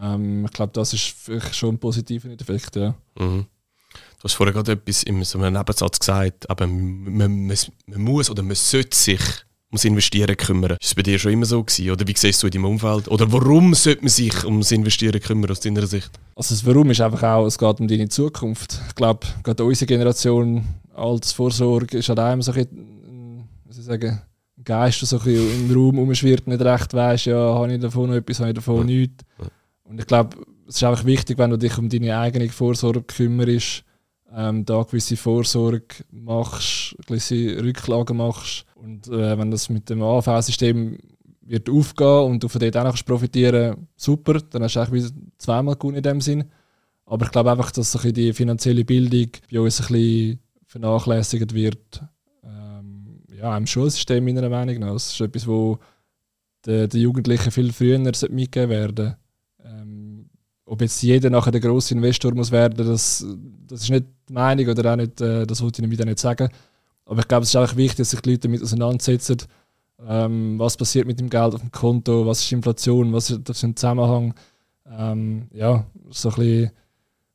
Ähm, 0.00 0.44
ich 0.44 0.52
glaube, 0.52 0.72
das 0.72 0.92
ist 0.92 1.54
schon 1.54 1.74
ein 1.74 1.78
positiver 1.78 2.30
Effekt. 2.30 2.76
Ja. 2.76 2.94
Mhm. 3.18 3.46
Du 4.18 4.24
hast 4.24 4.34
vorher 4.34 4.52
gerade 4.52 4.72
etwas 4.72 5.02
in 5.02 5.22
so 5.24 5.38
einem 5.38 5.54
Nebensatz 5.54 5.98
gesagt, 5.98 6.48
aber 6.48 6.66
man, 6.66 7.46
man, 7.46 7.58
man 7.86 8.00
muss 8.00 8.30
oder 8.30 8.42
man 8.42 8.54
sollte 8.54 8.96
sich 8.96 9.20
ums 9.72 9.84
Investieren 9.84 10.36
kümmern. 10.36 10.72
Ist 10.72 10.88
es 10.88 10.94
bei 10.94 11.02
dir 11.02 11.18
schon 11.18 11.32
immer 11.32 11.46
so 11.46 11.62
gewesen? 11.62 11.90
Oder 11.90 12.06
wie 12.06 12.14
siehst 12.16 12.42
du 12.42 12.46
in 12.46 12.52
deinem 12.52 12.66
Umfeld? 12.66 13.08
Oder 13.08 13.32
warum 13.32 13.74
sollte 13.74 14.02
man 14.02 14.10
sich 14.10 14.44
ums 14.44 14.70
Investieren 14.70 15.20
kümmern 15.20 15.50
aus 15.50 15.60
deiner 15.60 15.86
Sicht? 15.86 16.10
Also 16.36 16.54
das 16.54 16.64
Warum 16.64 16.90
ist 16.90 17.00
einfach 17.00 17.22
auch, 17.22 17.46
es 17.46 17.58
geht 17.58 17.80
um 17.80 17.88
deine 17.88 18.08
Zukunft. 18.08 18.80
Ich 18.88 18.94
glaube, 18.94 19.26
gerade 19.42 19.64
unsere 19.64 19.86
Generation 19.86 20.66
als 20.94 21.32
Vorsorge 21.32 21.98
ist 21.98 22.08
halt 22.08 22.18
einem 22.18 22.42
so 22.42 22.52
ein, 22.52 23.48
was 23.64 23.78
ich 23.78 23.84
sagen, 23.84 24.20
Geist, 24.64 25.00
der 25.00 25.08
so 25.08 25.18
ein 25.18 25.24
bisschen 25.24 25.70
im 25.70 25.74
Raum 25.76 25.98
umschwirrt, 25.98 26.46
nicht 26.46 26.60
recht 26.62 26.94
weißt, 26.94 27.26
ja, 27.26 27.36
habe 27.36 27.72
ich 27.72 27.80
davon 27.80 28.10
noch 28.10 28.16
etwas, 28.16 28.40
habe 28.40 28.50
ich 28.50 28.54
davon 28.54 28.88
ja. 28.88 28.96
nichts. 28.96 29.24
Und 29.84 30.00
ich 30.00 30.06
glaube, 30.06 30.36
es 30.66 30.76
ist 30.76 30.84
einfach 30.84 31.04
wichtig, 31.04 31.38
wenn 31.38 31.50
du 31.50 31.58
dich 31.58 31.76
um 31.78 31.88
deine 31.88 32.18
eigene 32.18 32.48
Vorsorge 32.48 33.02
kümmerst, 33.02 33.84
ähm, 34.34 34.64
da 34.64 34.82
gewisse 34.82 35.16
Vorsorge 35.16 36.04
machst, 36.10 36.96
gewisse 37.06 37.62
Rücklagen 37.62 38.16
machst. 38.16 38.64
Und 38.74 39.08
äh, 39.08 39.38
wenn 39.38 39.50
das 39.50 39.68
mit 39.68 39.90
dem 39.90 40.02
AV-System 40.02 40.98
wird 41.42 41.68
aufgehen 41.68 42.30
und 42.30 42.42
du 42.42 42.48
von 42.48 42.60
dort 42.60 42.76
auch 42.76 43.04
profitieren 43.04 43.88
super, 43.96 44.40
dann 44.50 44.62
hast 44.62 44.76
du 44.76 44.80
eigentlich 44.80 45.10
zweimal 45.38 45.76
gut 45.76 45.96
in 45.96 46.02
dem 46.02 46.20
Sinn. 46.20 46.44
Aber 47.04 47.26
ich 47.26 47.32
glaube 47.32 47.50
einfach, 47.50 47.70
dass 47.72 47.92
so 47.92 47.98
die 48.10 48.32
finanzielle 48.32 48.84
Bildung 48.84 49.30
bei 49.50 49.60
uns 49.60 49.80
ein 49.80 49.86
bisschen 49.88 50.38
vernachlässigt 50.66 51.52
wird. 51.52 52.02
Ja, 53.42 53.56
im 53.56 53.66
Schulsystem 53.66 54.24
meiner 54.24 54.48
Meinung 54.48 54.78
nach. 54.78 54.92
Das 54.92 55.12
ist 55.12 55.20
etwas, 55.20 55.46
wo 55.46 55.78
den, 56.64 56.88
den 56.88 57.00
Jugendlichen 57.00 57.50
viel 57.50 57.72
früher 57.72 57.98
mitgegeben 57.98 58.70
werden 58.70 59.16
ähm, 59.64 60.28
ob 60.64 60.80
jetzt 60.80 61.02
jeder 61.02 61.30
nachher 61.30 61.50
der 61.50 61.60
grosse 61.60 61.94
Investor 61.94 62.34
muss 62.34 62.50
werden, 62.50 62.86
das, 62.86 63.24
das 63.66 63.82
ist 63.82 63.90
nicht 63.90 64.06
die 64.28 64.32
Meinung 64.32 64.68
oder 64.68 64.92
auch 64.92 64.96
nicht, 64.96 65.20
äh, 65.20 65.46
das 65.46 65.62
wollte 65.62 65.82
ich 65.82 65.90
wieder 65.90 66.04
nicht 66.04 66.18
sagen. 66.18 66.48
Aber 67.04 67.20
ich 67.20 67.28
glaube, 67.28 67.42
es 67.42 67.50
ist 67.50 67.56
einfach 67.56 67.76
wichtig, 67.76 67.98
dass 67.98 68.10
sich 68.10 68.20
die 68.20 68.30
Leute 68.30 68.48
damit 68.48 68.62
auseinandersetzen. 68.62 69.38
Ähm, 70.06 70.58
was 70.58 70.76
passiert 70.76 71.06
mit 71.06 71.20
dem 71.20 71.28
Geld 71.28 71.54
auf 71.54 71.60
dem 71.60 71.70
Konto, 71.70 72.26
was 72.26 72.40
ist 72.40 72.52
Inflation, 72.52 73.12
was 73.12 73.30
ist 73.30 73.40
das 73.44 73.60
für 73.60 73.68
ein 73.68 73.76
Zusammenhang. 73.76 74.34
Ähm, 74.86 75.48
ja, 75.52 75.84
so 76.10 76.30
ein 76.30 76.34
bisschen, 76.34 76.70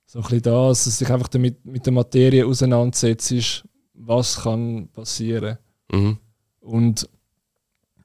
so 0.06 0.20
ein 0.20 0.24
bisschen 0.24 0.42
das, 0.42 0.84
dass 0.86 0.98
sich 0.98 1.10
einfach 1.10 1.28
damit 1.28 1.66
mit 1.66 1.86
der 1.86 1.94
Materie 1.94 2.46
auseinandersetzt, 2.46 3.64
was 3.94 4.42
kann 4.42 4.90
passieren. 4.90 5.58
Mhm. 5.92 6.18
Und 6.62 7.10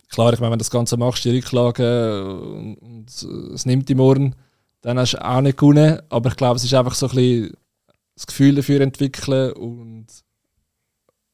klar, 0.09 0.33
ich 0.33 0.41
meine, 0.41 0.53
wenn 0.53 0.59
du 0.59 0.65
das 0.65 0.71
Ganze 0.71 0.97
machst, 0.97 1.25
die 1.25 1.31
Rücklagen 1.37 2.77
und, 2.81 3.23
und 3.23 3.53
es 3.55 3.67
nimmt 3.67 3.89
die 3.89 3.95
morgen, 3.95 4.35
dann 4.83 4.99
hast 4.99 5.15
du 5.15 5.25
auch 5.25 5.41
nicht 5.41 5.59
gewonnen. 5.59 6.01
Aber 6.09 6.31
ich 6.31 6.37
glaube, 6.37 6.57
es 6.57 6.65
ist 6.65 6.75
einfach 6.75 6.95
so 6.95 7.07
ein 7.07 7.15
bisschen 7.15 7.57
das 8.15 8.27
Gefühl 8.27 8.55
dafür 8.55 8.81
entwickeln 8.81 9.53
und, 9.53 10.07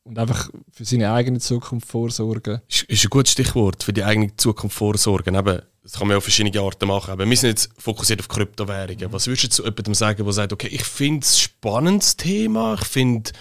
und 0.04 0.18
einfach 0.18 0.50
für 0.70 0.84
seine 0.84 1.12
eigene 1.12 1.40
Zukunft 1.40 1.88
vorsorgen. 1.88 2.60
Ist, 2.68 2.84
ist 2.84 3.04
ein 3.04 3.10
gutes 3.10 3.32
Stichwort, 3.32 3.82
für 3.82 3.92
die 3.92 4.04
eigene 4.04 4.34
Zukunft 4.36 4.76
vorsorgen. 4.76 5.34
Eben, 5.34 5.60
das 5.82 5.92
kann 5.92 6.06
man 6.06 6.14
ja 6.14 6.18
auf 6.18 6.24
verschiedene 6.24 6.60
Arten 6.60 6.86
machen. 6.86 7.10
Aber 7.12 7.28
wir 7.28 7.36
sind 7.36 7.50
jetzt 7.50 7.70
fokussiert 7.78 8.20
auf 8.20 8.28
Kryptowährungen. 8.28 9.12
Was 9.12 9.26
würdest 9.26 9.44
du 9.44 9.48
zu 9.48 9.64
jemandem 9.64 9.94
sagen, 9.94 10.24
der 10.24 10.32
sagt, 10.32 10.52
okay, 10.52 10.68
ich 10.68 10.84
finde 10.84 11.24
es 11.24 11.34
ein 11.34 11.40
spannendes 11.40 12.16
Thema, 12.16 12.74
ich 12.74 12.86
finde, 12.86 13.32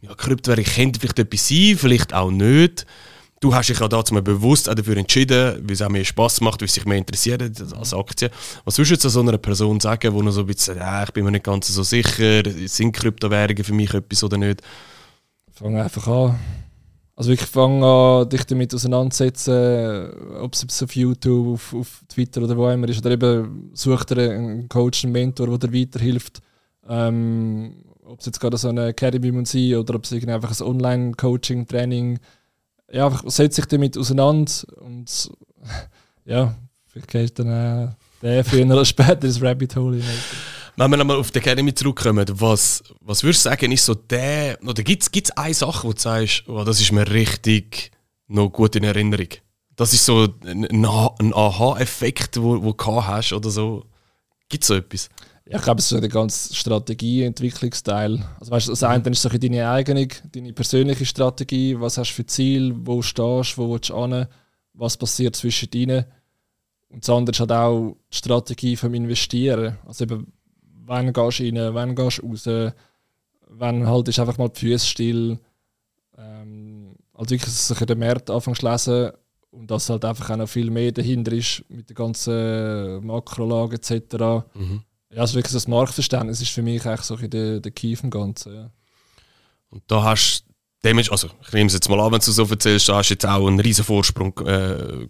ja, 0.00 0.14
Kryptowährung 0.14 0.64
könnte 0.64 1.00
vielleicht 1.00 1.18
etwas 1.18 1.48
sein, 1.48 1.76
vielleicht 1.76 2.14
auch 2.14 2.30
nicht. 2.30 2.86
Du 3.40 3.54
hast 3.54 3.70
dich 3.70 3.80
ja 3.80 3.88
dazu 3.88 4.12
mal 4.12 4.22
bewusst 4.22 4.68
auch 4.68 4.74
dafür 4.74 4.98
entschieden, 4.98 5.62
weil 5.62 5.72
es 5.72 5.80
auch 5.80 5.88
mehr 5.88 6.04
Spass 6.04 6.42
macht, 6.42 6.60
weil 6.60 6.66
es 6.66 6.74
sich 6.74 6.84
mehr 6.84 6.98
interessiert 6.98 7.42
als 7.72 7.94
Aktien. 7.94 8.30
Was 8.66 8.76
würdest 8.76 9.02
du 9.02 9.08
jetzt 9.08 9.14
so 9.14 9.20
einer 9.20 9.38
Person 9.38 9.80
sagen, 9.80 10.14
die 10.14 10.22
noch 10.22 10.30
so 10.30 10.40
ein 10.40 10.46
bisschen, 10.46 10.76
ja, 10.76 11.04
ich 11.04 11.10
bin 11.12 11.24
mir 11.24 11.30
nicht 11.30 11.44
ganz 11.44 11.68
so 11.68 11.82
sicher, 11.82 12.42
sind 12.66 12.92
Kryptowährungen 12.92 13.64
für 13.64 13.72
mich 13.72 13.94
etwas 13.94 14.22
oder 14.22 14.36
nicht? 14.36 14.60
Fang 15.52 15.76
einfach 15.76 16.06
an. 16.06 16.38
Also 17.16 17.30
wirklich 17.30 17.48
fang 17.48 17.82
an, 17.82 18.28
dich 18.28 18.44
damit 18.44 18.74
auseinandersetzen, 18.74 20.10
ob 20.40 20.54
es 20.54 20.82
auf 20.82 20.96
YouTube, 20.96 21.54
auf, 21.54 21.74
auf, 21.74 22.00
Twitter 22.08 22.42
oder 22.42 22.56
wo 22.56 22.68
immer 22.68 22.88
ist. 22.88 22.98
Oder 22.98 23.10
eben 23.10 23.70
such 23.74 24.04
dir 24.04 24.32
einen 24.32 24.68
Coach, 24.68 25.04
einen 25.04 25.12
Mentor, 25.12 25.58
der 25.58 25.68
dir 25.68 25.80
weiterhilft. 25.80 26.40
Ähm, 26.88 27.84
ob 28.10 28.20
es 28.20 28.26
jetzt 28.26 28.40
gerade 28.40 28.56
so 28.56 28.68
eine 28.68 28.88
Academy 28.88 29.32
muss 29.32 29.52
sein 29.52 29.76
oder 29.76 29.94
ob 29.94 30.04
es 30.04 30.12
einfach 30.12 30.60
ein 30.60 30.66
Online-Coaching, 30.66 31.66
Training 31.66 32.16
ist 32.16 32.22
ja, 32.92 33.06
einfach 33.06 33.28
setzt 33.30 33.56
sich 33.56 33.66
damit 33.66 33.96
auseinander 33.96 34.52
und 34.80 35.30
ja, 36.24 36.54
vielleicht 36.86 37.38
dann 37.38 37.48
äh, 37.48 37.88
der 38.22 38.44
früher 38.44 38.66
oder 38.66 38.84
später 38.84 39.24
ins 39.24 39.40
Rabbit 39.42 39.76
Hole. 39.76 40.02
Wenn 40.76 40.90
wir 40.90 40.96
nochmal 40.96 41.16
auf 41.16 41.30
die 41.30 41.38
Academy 41.38 41.74
zurückkommen, 41.74 42.26
was, 42.32 42.82
was 43.00 43.22
würdest 43.22 43.44
du 43.44 43.50
sagen, 43.50 43.72
ist 43.72 43.84
so 43.84 43.94
der, 43.94 44.58
oder 44.64 44.82
gibt 44.82 45.02
es 45.12 45.30
eine 45.36 45.54
Sache, 45.54 45.86
wo 45.86 45.92
du 45.92 46.00
sagst, 46.00 46.44
oh, 46.48 46.64
das 46.64 46.80
ist 46.80 46.92
mir 46.92 47.08
richtig 47.10 47.90
noch 48.28 48.50
gut 48.50 48.76
in 48.76 48.84
Erinnerung? 48.84 49.28
Das 49.76 49.92
ist 49.92 50.04
so 50.04 50.28
ein, 50.44 50.64
ein 50.64 51.34
Aha-Effekt, 51.34 52.40
wo, 52.40 52.62
wo 52.62 52.72
du 52.72 53.06
hast 53.06 53.32
oder 53.32 53.50
so. 53.50 53.84
Gibt 54.48 54.64
es 54.64 54.68
so 54.68 54.74
etwas? 54.74 55.08
Ja, 55.50 55.56
ich 55.56 55.64
glaube, 55.64 55.80
es 55.80 55.86
ist 55.86 55.90
so 55.90 55.98
der 56.00 56.08
ganze 56.08 56.54
Strategieentwicklungsteil. 56.54 58.24
Also 58.38 58.52
weißt, 58.52 58.68
das 58.68 58.84
eine 58.84 59.10
ist 59.10 59.20
so 59.20 59.28
deine 59.28 59.68
eigene, 59.68 60.06
deine 60.30 60.52
persönliche 60.52 61.04
Strategie, 61.04 61.74
was 61.80 61.98
hast 61.98 62.10
du 62.10 62.14
für 62.14 62.26
Ziel, 62.26 62.72
wo 62.76 63.02
stehst, 63.02 63.58
wo 63.58 63.72
willst 63.72 63.90
du 63.90 64.00
hin, 64.00 64.28
was 64.74 64.96
passiert 64.96 65.34
zwischen 65.34 65.68
ihnen. 65.74 66.04
Und 66.88 67.02
das 67.02 67.10
andere 67.12 67.32
ist 67.32 67.40
halt 67.40 67.50
auch 67.50 67.96
die 68.12 68.16
Strategie 68.16 68.76
vom 68.76 68.94
Investieren. 68.94 69.76
Also 69.84 70.04
eben, 70.04 70.32
wann 70.86 71.12
gehst 71.12 71.40
du 71.40 71.44
rein, 71.44 71.74
wann 71.74 71.96
gehst 71.96 72.18
du 72.18 72.28
raus, 72.28 72.72
wann 73.48 73.88
halt 73.88 74.06
ist 74.06 74.20
einfach 74.20 74.38
mal 74.38 74.50
die 74.50 74.60
Füße 74.60 74.86
still. 74.86 75.40
Ähm, 76.16 76.94
also 77.12 77.30
wirklich, 77.30 77.52
dass 77.52 77.72
ich 77.72 77.86
den 77.86 77.98
Markt 77.98 78.30
anfangen 78.30 78.56
lesen 78.60 79.10
und 79.50 79.68
dass 79.68 79.90
halt 79.90 80.04
einfach 80.04 80.30
auch 80.30 80.36
noch 80.36 80.48
viel 80.48 80.70
mehr 80.70 80.92
dahinter 80.92 81.32
ist 81.32 81.64
mit 81.68 81.88
der 81.88 81.96
ganzen 81.96 83.04
Makrolage 83.04 83.74
etc. 83.74 84.46
Mhm 84.54 84.84
ja, 85.12 85.20
also 85.22 85.34
wirklich 85.34 85.52
das 85.52 85.68
Marktverständnis 85.68 86.40
ist 86.40 86.50
für 86.50 86.62
mich 86.62 86.84
eigentlich 86.86 87.02
so 87.02 87.16
der, 87.16 87.60
der 87.60 87.72
Key 87.72 87.96
vom 87.96 88.10
Ganzen. 88.10 88.54
Ja. 88.54 88.70
Und 89.70 89.82
da 89.86 90.02
hast 90.02 90.44
du, 90.82 91.10
also 91.10 91.28
ich 91.46 91.52
nehme 91.52 91.68
es 91.68 91.74
jetzt 91.74 91.88
mal 91.88 92.00
an, 92.00 92.12
wenn 92.12 92.20
du 92.20 92.30
so 92.30 92.44
erzählst, 92.44 92.88
da 92.88 92.96
hast 92.96 93.10
du 93.10 93.14
jetzt 93.14 93.26
auch 93.26 93.46
einen 93.46 93.60
riesen 93.60 93.84
Vorsprung 93.84 94.38
äh, 94.46 95.08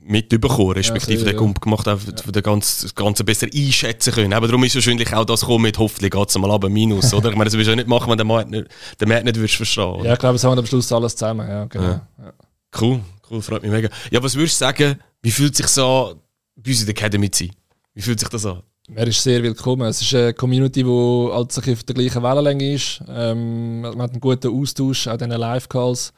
mitbekommen, 0.00 0.72
respektive 0.72 1.24
ja, 1.24 1.32
den 1.32 1.36
Gump 1.36 1.60
gemacht, 1.60 1.88
auch 1.88 2.00
ja. 2.00 2.12
den 2.12 2.42
ganzen, 2.42 2.86
das 2.86 2.94
Ganze 2.94 3.24
besser 3.24 3.46
einschätzen 3.52 4.12
können. 4.12 4.32
Aber 4.32 4.46
darum 4.46 4.62
ist 4.64 4.74
wahrscheinlich 4.74 5.12
auch 5.12 5.24
das 5.24 5.42
kommen 5.42 5.62
mit, 5.62 5.78
hoffentlich 5.78 6.12
geht 6.12 6.28
es 6.28 6.38
mal 6.38 6.50
ab, 6.50 6.64
minus, 6.68 7.12
oder? 7.12 7.30
Ich 7.30 7.36
meine, 7.36 7.46
das 7.46 7.54
würdest 7.54 7.70
du 7.70 7.76
nicht 7.76 7.88
machen, 7.88 8.10
wenn 8.10 8.18
du 8.18 8.24
den 8.24 8.28
Markt 8.28 8.50
nicht, 8.50 8.68
den 9.00 9.08
Markt 9.08 9.24
nicht 9.24 9.36
würdest 9.36 9.56
verstehen. 9.56 9.84
Oder? 9.84 10.06
Ja, 10.06 10.12
ich 10.14 10.18
glaube, 10.18 10.36
es 10.36 10.44
haben 10.44 10.58
am 10.58 10.66
Schluss 10.66 10.92
alles 10.92 11.16
zusammen, 11.16 11.48
ja, 11.48 11.64
genau. 11.64 11.84
Ja. 11.84 12.32
Cool, 12.78 13.00
cool, 13.30 13.42
freut 13.42 13.62
mich 13.62 13.70
mega. 13.70 13.88
Ja, 14.10 14.22
was 14.22 14.34
würdest 14.36 14.60
du 14.60 14.64
sagen, 14.64 15.00
wie 15.22 15.30
fühlt 15.30 15.56
sich 15.56 15.66
so 15.66 16.08
an, 16.10 16.20
bei 16.56 16.70
uns 16.70 16.80
in 16.80 16.86
der 16.86 16.94
Academy 16.94 17.30
zu 17.30 17.44
sein? 17.44 17.54
Wie 17.94 18.02
fühlt 18.02 18.20
sich 18.20 18.28
das 18.28 18.46
an? 18.46 18.62
Er 18.94 19.06
ist 19.08 19.22
sehr 19.22 19.42
willkommen. 19.42 19.88
Es 19.88 20.00
ist 20.00 20.14
eine 20.14 20.32
Community, 20.32 20.84
die 20.84 20.88
halt 20.88 21.58
auf 21.58 21.82
der 21.82 21.94
gleichen 21.94 22.22
Wellenlänge 22.22 22.74
ist. 22.74 23.02
Ähm, 23.08 23.80
man 23.80 24.02
hat 24.02 24.12
einen 24.12 24.20
guten 24.20 24.48
Austausch, 24.48 25.08
auch 25.08 25.20
in 25.20 25.30
den 25.30 25.40
Live-Calls. 25.40 26.12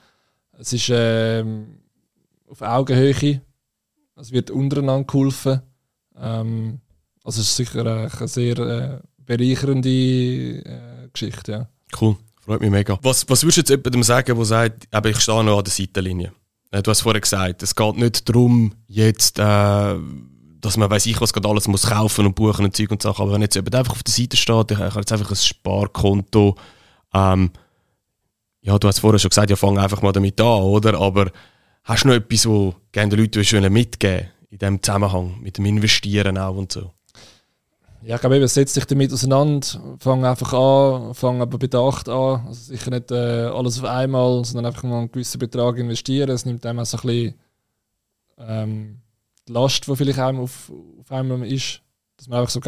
Es 0.58 0.72
ist 0.74 0.90
ähm, 0.92 1.78
auf 2.46 2.60
Augenhöhe. 2.60 3.40
Es 4.16 4.32
wird 4.32 4.50
untereinander 4.50 5.06
geholfen. 5.06 5.62
Ähm, 6.20 6.80
also 7.24 7.40
es 7.40 7.48
ist 7.48 7.56
sicher 7.56 7.86
eine 7.86 8.28
sehr 8.28 8.58
äh, 8.58 8.98
bereichernde 9.24 9.88
äh, 9.88 11.08
Geschichte. 11.10 11.52
Ja. 11.52 11.68
Cool, 11.98 12.16
freut 12.38 12.60
mich 12.60 12.70
mega. 12.70 12.98
Was, 13.00 13.26
was 13.30 13.44
würdest 13.44 13.56
du 13.56 13.60
jetzt 13.60 13.70
jemandem 13.70 14.02
sagen, 14.02 14.36
der 14.36 14.44
sagt, 14.44 14.88
aber 14.90 15.08
ich 15.08 15.20
stehe 15.20 15.42
noch 15.42 15.58
an 15.58 15.64
der 15.64 15.72
Seitenlinie? 15.72 16.32
Äh, 16.70 16.82
du 16.82 16.90
hast 16.90 17.00
vorher 17.00 17.20
gesagt, 17.20 17.62
es 17.62 17.74
geht 17.74 17.96
nicht 17.96 18.28
darum, 18.28 18.74
jetzt... 18.88 19.38
Äh, 19.38 19.96
dass 20.60 20.76
man 20.76 20.90
weiß 20.90 21.06
ich 21.06 21.20
was 21.20 21.32
gerade 21.32 21.48
alles 21.48 21.68
muss 21.68 21.86
kaufen 21.86 22.26
und 22.26 22.34
buchen 22.34 22.64
und 22.64 22.76
Zeug 22.76 22.90
und 22.90 23.02
Sachen. 23.02 23.22
Aber 23.22 23.32
wenn 23.32 23.42
jetzt 23.42 23.54
jemand 23.54 23.74
einfach 23.74 23.92
auf 23.92 24.02
der 24.02 24.12
Seite 24.14 24.36
steht, 24.36 24.70
ich 24.70 24.78
habe 24.78 24.98
jetzt 24.98 25.12
einfach 25.12 25.30
ein 25.30 25.36
Sparkonto, 25.36 26.56
ähm, 27.14 27.50
ja, 28.60 28.78
du 28.78 28.88
hast 28.88 29.00
vorher 29.00 29.18
schon 29.18 29.30
gesagt, 29.30 29.50
ja, 29.50 29.56
fang 29.56 29.78
einfach 29.78 30.02
mal 30.02 30.12
damit 30.12 30.40
an, 30.40 30.62
oder? 30.62 30.98
Aber 31.00 31.30
hast 31.84 32.04
du 32.04 32.08
noch 32.08 32.14
etwas, 32.14 32.46
wo 32.46 32.74
gerne 32.92 33.16
den 33.16 33.20
Leuten 33.20 33.72
mitgeben 33.72 34.28
in 34.50 34.58
diesem 34.58 34.82
Zusammenhang, 34.82 35.40
mit 35.40 35.58
dem 35.58 35.66
Investieren 35.66 36.36
auch 36.38 36.56
und 36.56 36.72
so? 36.72 36.92
Ja, 38.02 38.14
ich 38.14 38.20
glaube, 38.20 38.46
setzt 38.46 38.74
sich 38.74 38.84
damit 38.84 39.12
auseinander, 39.12 39.66
fang 39.98 40.24
einfach 40.24 40.52
an, 40.52 41.14
fang 41.14 41.40
aber 41.42 41.58
bedacht 41.58 42.08
an. 42.08 42.46
Also 42.46 42.72
sicher 42.72 42.90
nicht 42.90 43.10
äh, 43.10 43.46
alles 43.46 43.78
auf 43.80 43.84
einmal, 43.86 44.44
sondern 44.44 44.66
einfach 44.66 44.84
mal 44.84 44.98
einen 45.00 45.12
gewissen 45.12 45.38
Betrag 45.38 45.78
investieren. 45.78 46.30
Es 46.30 46.44
nimmt 46.44 46.64
einem 46.64 46.84
so 46.84 46.96
ein 46.98 47.02
bisschen 47.02 47.34
ähm, 48.38 49.00
die 49.48 49.52
Last, 49.52 49.86
die 49.86 49.96
vielleicht 49.96 50.18
einem 50.18 50.40
auf, 50.40 50.70
auf 51.00 51.10
einmal 51.10 51.46
ist. 51.46 51.82
Dass 52.16 52.28
man 52.28 52.40
einfach 52.40 52.50
so, 52.50 52.60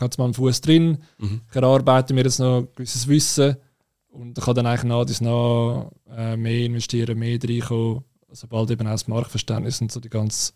hat 0.00 0.18
mal 0.18 0.24
einen 0.24 0.34
Fuß 0.34 0.60
drin, 0.62 0.98
mhm. 1.18 1.42
ich 1.48 1.56
erarbeite 1.56 2.12
mir 2.12 2.24
jetzt 2.24 2.40
noch 2.40 2.58
ein 2.58 2.68
gewisses 2.74 3.06
Wissen 3.06 3.56
und 4.08 4.34
kann 4.34 4.54
dann 4.54 4.66
eigentlich 4.66 4.82
nach 4.82 5.04
dies 5.04 5.20
nach 5.20 5.90
äh, 6.10 6.36
mehr 6.36 6.64
investieren, 6.64 7.16
mehr 7.16 7.38
reinkommen, 7.40 8.02
sobald 8.32 8.70
eben 8.72 8.86
auch 8.86 8.92
das 8.92 9.06
Marktverständnis 9.06 9.80
und 9.80 9.92
so 9.92 10.00
die 10.00 10.08
ganze 10.08 10.54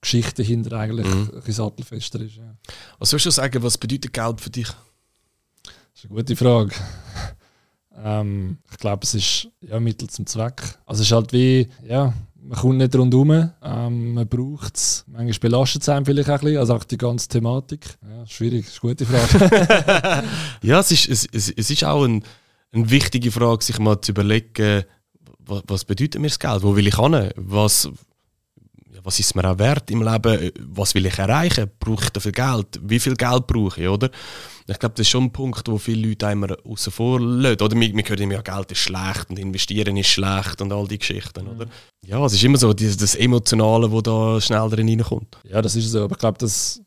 Geschichte 0.00 0.42
hinter 0.42 0.78
eigentlich 0.78 1.06
mhm. 1.06 1.42
ein 1.44 1.52
sattelfester 1.52 2.20
ist. 2.20 2.36
Ja. 2.36 2.54
Was 2.98 3.10
sollst 3.10 3.26
du 3.26 3.30
sagen, 3.30 3.62
was 3.62 3.78
bedeutet 3.78 4.12
Geld 4.12 4.40
für 4.40 4.50
dich? 4.50 4.68
Das 5.64 5.74
ist 5.94 6.04
eine 6.04 6.14
gute 6.14 6.36
Frage. 6.36 6.74
ähm, 7.96 8.58
ich 8.70 8.76
glaube, 8.76 9.04
es 9.04 9.14
ist 9.14 9.48
ja 9.62 9.80
Mittel 9.80 10.10
zum 10.10 10.26
Zweck. 10.26 10.62
Also 10.84 11.00
es 11.00 11.08
ist 11.08 11.12
halt 11.12 11.32
wie, 11.32 11.68
ja, 11.82 12.12
man 12.48 12.58
kommt 12.58 12.78
nicht 12.78 12.94
rundherum, 12.94 13.50
ähm, 13.62 14.14
man 14.14 14.28
braucht 14.28 14.76
es. 14.76 15.04
Manchmal 15.08 15.50
belastet 15.50 15.82
es 15.82 15.88
einem 15.88 16.04
vielleicht 16.04 16.30
auch 16.30 16.34
ein 16.34 16.40
bisschen, 16.40 16.58
also 16.58 16.74
auch 16.74 16.84
die 16.84 16.96
ganze 16.96 17.28
Thematik. 17.28 17.80
Ja, 18.08 18.26
schwierig, 18.26 18.66
das 18.66 18.74
ist 18.74 18.82
eine 18.82 18.94
gute 18.94 19.06
Frage. 19.06 20.24
ja, 20.62 20.80
es 20.80 20.90
ist, 20.92 21.08
es, 21.08 21.28
es, 21.32 21.50
es 21.50 21.70
ist 21.70 21.84
auch 21.84 22.04
ein, 22.04 22.22
eine 22.72 22.90
wichtige 22.90 23.32
Frage, 23.32 23.64
sich 23.64 23.78
mal 23.78 24.00
zu 24.00 24.12
überlegen, 24.12 24.84
was, 25.40 25.62
was 25.66 25.84
bedeutet 25.84 26.20
mir 26.20 26.28
das 26.28 26.38
Geld? 26.38 26.62
Wo 26.62 26.76
will 26.76 26.86
ich 26.86 26.98
hin? 26.98 27.30
Was, 27.36 27.90
was 29.06 29.20
ist 29.20 29.36
mir 29.36 29.48
auch 29.48 29.58
wert 29.60 29.88
im 29.92 30.02
Leben? 30.02 30.50
Was 30.68 30.92
will 30.96 31.06
ich 31.06 31.16
erreichen? 31.16 31.70
Brauche 31.78 32.02
ich 32.02 32.10
dafür 32.10 32.32
Geld? 32.32 32.80
Wie 32.82 32.98
viel 32.98 33.14
Geld 33.14 33.46
brauche 33.46 33.80
ich, 33.80 33.86
oder? 33.86 34.10
Ich 34.66 34.80
glaube, 34.80 34.96
das 34.96 35.06
ist 35.06 35.10
schon 35.10 35.24
ein 35.24 35.32
Punkt, 35.32 35.68
wo 35.68 35.78
viele 35.78 36.08
Leute 36.08 36.26
immer 36.26 36.56
außen 36.64 36.92
vor 36.92 37.20
lassen. 37.20 37.62
Oder 37.62 37.76
wir, 37.78 37.94
wir 37.94 38.02
hören 38.02 38.22
immer, 38.22 38.34
ja, 38.34 38.40
Geld 38.40 38.72
ist 38.72 38.78
schlecht 38.78 39.30
und 39.30 39.38
investieren 39.38 39.96
ist 39.96 40.08
schlecht 40.08 40.60
und 40.60 40.72
all 40.72 40.88
die 40.88 40.98
Geschichten, 40.98 41.44
mhm. 41.44 41.50
oder? 41.52 41.66
Ja, 42.04 42.24
es 42.26 42.32
ist 42.32 42.42
immer 42.42 42.58
so 42.58 42.72
das, 42.72 42.96
das 42.96 43.14
Emotionale, 43.14 43.88
das 43.88 44.02
da 44.02 44.40
schnell 44.40 44.68
drin 44.70 44.88
reinkommt. 44.88 45.38
Ja, 45.44 45.62
das 45.62 45.76
ist 45.76 45.88
so. 45.88 46.02
Aber 46.02 46.16
ich 46.16 46.18
glaube, 46.18 46.38
das 46.38 46.82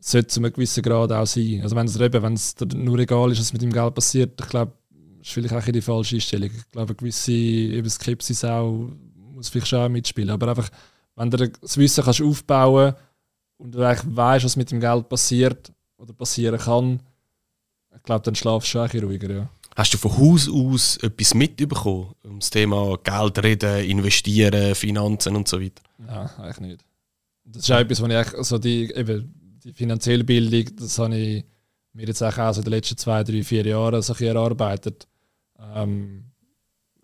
sollte 0.00 0.28
zu 0.28 0.40
einem 0.40 0.54
gewissen 0.54 0.82
Grad 0.82 1.12
auch 1.12 1.26
sein. 1.26 1.60
Also 1.62 1.76
wenn 1.76 1.86
es 1.86 2.00
eben, 2.00 2.22
wenn 2.22 2.32
es 2.32 2.54
nur 2.74 2.98
egal 2.98 3.30
ist, 3.30 3.40
was 3.40 3.52
mit 3.52 3.60
dem 3.60 3.72
Geld 3.74 3.94
passiert, 3.94 4.40
ich 4.40 4.48
glaube, 4.48 4.72
ist 5.20 5.32
vielleicht 5.32 5.54
auch 5.54 5.62
die 5.62 5.82
falsche 5.82 6.16
Einstellung. 6.16 6.48
Ich 6.48 6.70
glaube, 6.70 6.88
eine 6.88 6.96
gewisse 6.96 7.32
eben 7.32 7.90
Skepsis 7.90 8.42
auch 8.42 8.88
muss 9.36 9.50
vielleicht 9.50 9.68
schon 9.68 9.80
auch 9.80 9.88
mitspielen. 9.88 10.30
Aber 10.30 10.48
einfach, 10.48 10.68
wenn 11.16 11.30
du 11.30 11.48
das 11.48 11.76
Wissen 11.78 12.04
kannst 12.04 12.22
aufbauen 12.22 12.94
und 13.56 13.74
du 13.74 13.82
eigentlich 13.82 14.16
weißt, 14.16 14.44
was 14.44 14.56
mit 14.56 14.70
dem 14.70 14.80
Geld 14.80 15.08
passiert 15.08 15.72
oder 15.96 16.12
passieren 16.12 16.60
kann, 16.60 17.00
ich 17.94 18.02
glaube, 18.02 18.22
dann 18.22 18.34
schlafst 18.34 18.74
du 18.74 18.80
auch 18.80 18.92
ein 18.92 19.00
ruhiger. 19.00 19.30
Ja. 19.30 19.48
Hast 19.74 19.92
du 19.94 19.98
von 19.98 20.16
Haus 20.16 20.48
aus 20.48 20.98
etwas 20.98 21.34
mitbekommen? 21.34 22.14
Um 22.22 22.38
das 22.38 22.50
Thema 22.50 22.96
Geld 23.02 23.42
reden, 23.42 23.84
investieren, 23.84 24.74
Finanzen 24.74 25.34
und 25.34 25.48
so 25.48 25.60
weiter? 25.60 25.82
Nein, 25.98 26.30
eigentlich 26.38 26.60
nicht. 26.60 26.84
Das 27.44 27.62
ist 27.62 27.70
auch 27.70 27.78
etwas, 27.78 28.02
was 28.02 28.10
ich 28.10 28.38
also 28.38 28.58
die, 28.58 28.90
eben, 28.92 29.60
die 29.64 29.72
finanzielle 29.72 30.24
Bildung, 30.24 30.76
das 30.76 30.98
habe 30.98 31.16
ich 31.16 31.44
mir 31.92 32.06
jetzt 32.06 32.22
auch 32.22 32.52
so 32.52 32.60
in 32.60 32.64
den 32.64 32.72
letzten 32.72 32.98
zwei, 32.98 33.24
drei, 33.24 33.42
vier 33.42 33.66
Jahren 33.66 34.02
so 34.02 34.12
erarbeitet. 34.14 35.06
Ähm, 35.74 36.24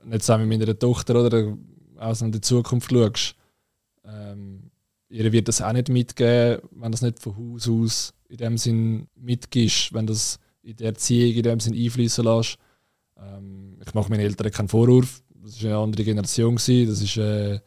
nicht 0.05 0.23
zusammen 0.23 0.49
mit 0.49 0.61
meiner 0.61 0.79
Tochter 0.79 1.15
oder 1.25 1.57
auch 1.99 2.21
in 2.21 2.33
die 2.33 2.41
Zukunft 2.41 2.91
schaust 2.91 3.37
ähm, 4.13 4.71
ihr 5.09 5.31
wird 5.33 5.49
das 5.49 5.63
auch 5.63 5.73
nicht 5.73 5.89
mitgeben, 5.89 6.63
wenn 6.73 6.93
das 6.93 7.03
nicht 7.03 7.21
von 7.21 7.37
Haus 7.37 7.69
aus 7.69 8.15
in 8.29 8.37
dem 8.39 8.59
Sinn 8.59 9.09
mitgibst, 9.15 9.93
wenn 9.93 10.07
das 10.07 10.39
in 10.63 10.77
der 10.77 10.89
Erziehung 10.89 11.35
in 11.35 11.43
dem 11.43 11.61
Sinn 11.61 11.75
einfließen 11.75 12.25
lässt. 12.25 12.59
Ähm, 13.19 13.79
ich 13.85 13.95
mache 13.95 14.11
meinen 14.11 14.21
Eltern 14.21 14.51
keinen 14.51 14.69
Vorwurf, 14.69 15.23
das 15.43 15.63
war 15.63 15.71
eine 15.71 15.79
andere 15.79 16.05
Generation, 16.05 16.55
das 16.55 16.69
ist 16.69 17.17
äh, 17.17 17.61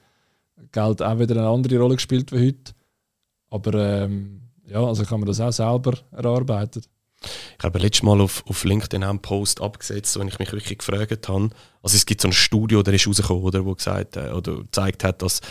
Geld 0.72 1.02
auch 1.02 1.20
wieder 1.20 1.38
eine 1.38 1.48
andere 1.48 1.78
Rolle 1.78 1.96
gespielt 1.96 2.32
wie 2.32 2.48
heute. 2.48 2.74
Aber 3.50 4.04
ähm, 4.04 4.42
ja, 4.68 4.84
also 4.84 5.04
kann 5.04 5.20
man 5.20 5.28
das 5.28 5.40
auch 5.40 5.52
selber 5.52 5.98
erarbeiten. 6.12 6.84
Ich 7.58 7.64
habe 7.64 7.80
letztes 7.80 8.04
Mal 8.04 8.22
auf, 8.22 8.44
auf 8.48 8.64
LinkedIn 8.64 9.04
einen 9.04 9.20
Post 9.20 9.62
abgesetzt, 9.62 10.18
wo 10.20 10.24
ich 10.24 10.40
mich 10.40 10.52
wirklich 10.52 10.78
gefragt 10.78 11.28
habe. 11.28 11.50
Also 11.82 11.96
es 11.96 12.06
gibt 12.06 12.22
so 12.22 12.28
ein 12.28 12.34
Studio, 12.34 12.84
der 12.84 12.94
ist 12.94 13.08
rausgekommen, 13.08 13.44
oder, 13.44 13.66
wo 13.66 13.74
gesagt 13.74 14.18
äh, 14.18 14.32
oder 14.32 14.58
gezeigt 14.58 15.04
hat, 15.04 15.22
dass 15.22 15.42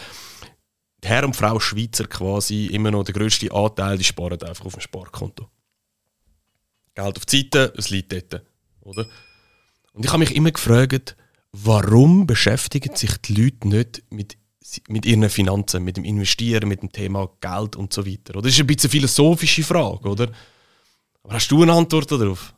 Herr 1.05 1.25
und 1.25 1.37
Frau 1.37 1.61
Schweizer 1.61 2.07
quasi 2.07 2.67
immer 2.67 2.91
noch 2.91 3.05
der 3.05 3.15
grösste 3.15 3.53
Anteil, 3.53 3.99
die 3.99 4.05
sparen 4.05 4.43
einfach 4.43 4.65
auf 4.65 4.75
dem 4.75 4.81
Sparkonto. 4.81 5.49
Geld 6.95 7.17
auf 7.17 7.27
die 7.27 7.39
Seite, 7.39 7.73
es 7.77 7.91
liegt 7.91 8.13
dort. 8.13 8.43
Oder? 8.83 9.07
Und 9.93 10.05
ich 10.05 10.11
habe 10.11 10.21
mich 10.21 10.35
immer 10.35 10.51
gefragt, 10.51 11.17
warum 11.53 12.27
beschäftigen 12.27 12.95
sich 12.97 13.17
die 13.19 13.35
Leute 13.35 13.69
nicht 13.69 14.03
mit, 14.11 14.37
mit 14.89 15.07
ihren 15.07 15.29
Finanzen, 15.31 15.85
mit 15.85 15.97
dem 15.97 16.05
Investieren, 16.05 16.69
mit 16.69 16.83
dem 16.83 16.93
Thema 16.93 17.31
Geld 17.41 17.77
und 17.77 17.93
so 17.93 18.07
weiter? 18.07 18.35
Oder? 18.35 18.43
Das 18.43 18.53
ist 18.53 18.61
ein 18.61 18.67
bisschen 18.67 18.89
eine 18.89 18.91
philosophische 18.91 19.63
Frage, 19.63 20.09
oder? 20.09 20.29
Aber 21.23 21.35
hast 21.35 21.51
du 21.51 21.63
eine 21.63 21.73
Antwort 21.73 22.11
darauf? 22.11 22.55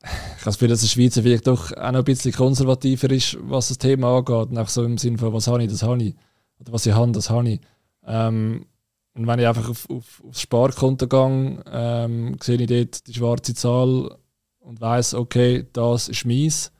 Ich 0.00 0.08
habe 0.08 0.44
das 0.44 0.54
Gefühl, 0.54 0.68
dass 0.68 0.80
der 0.80 0.88
Schweizer 0.88 1.22
vielleicht 1.22 1.46
doch 1.46 1.72
auch 1.72 1.92
noch 1.92 1.98
ein 1.98 2.04
bisschen 2.04 2.32
konservativer 2.32 3.10
ist, 3.10 3.36
was 3.40 3.68
das 3.68 3.78
Thema 3.78 4.18
angeht. 4.18 4.52
Nach 4.52 4.68
so 4.68 4.84
im 4.84 4.96
Sinne 4.96 5.18
von, 5.18 5.32
was 5.32 5.48
habe 5.48 5.62
ich, 5.64 5.70
das 5.70 5.82
habe 5.82 6.02
ich 6.02 6.14
oder 6.60 6.72
was 6.72 6.86
ich 6.86 6.94
habe, 6.94 7.12
das 7.12 7.30
habe 7.30 7.48
ich. 7.48 7.60
Ähm, 8.06 8.66
und 9.14 9.26
wenn 9.26 9.38
ich 9.40 9.46
einfach 9.46 9.68
auf, 9.68 9.90
auf, 9.90 10.22
aufs 10.26 10.40
Sparkonto 10.42 11.08
gehe, 11.08 11.64
ähm, 11.72 12.36
sehe 12.40 12.56
ich 12.56 12.66
dort 12.66 13.06
die 13.06 13.14
schwarze 13.14 13.54
Zahl 13.54 14.16
und 14.60 14.80
weiß, 14.80 15.14
okay, 15.14 15.66
das 15.72 16.08
ist 16.08 16.24
meins. 16.24 16.72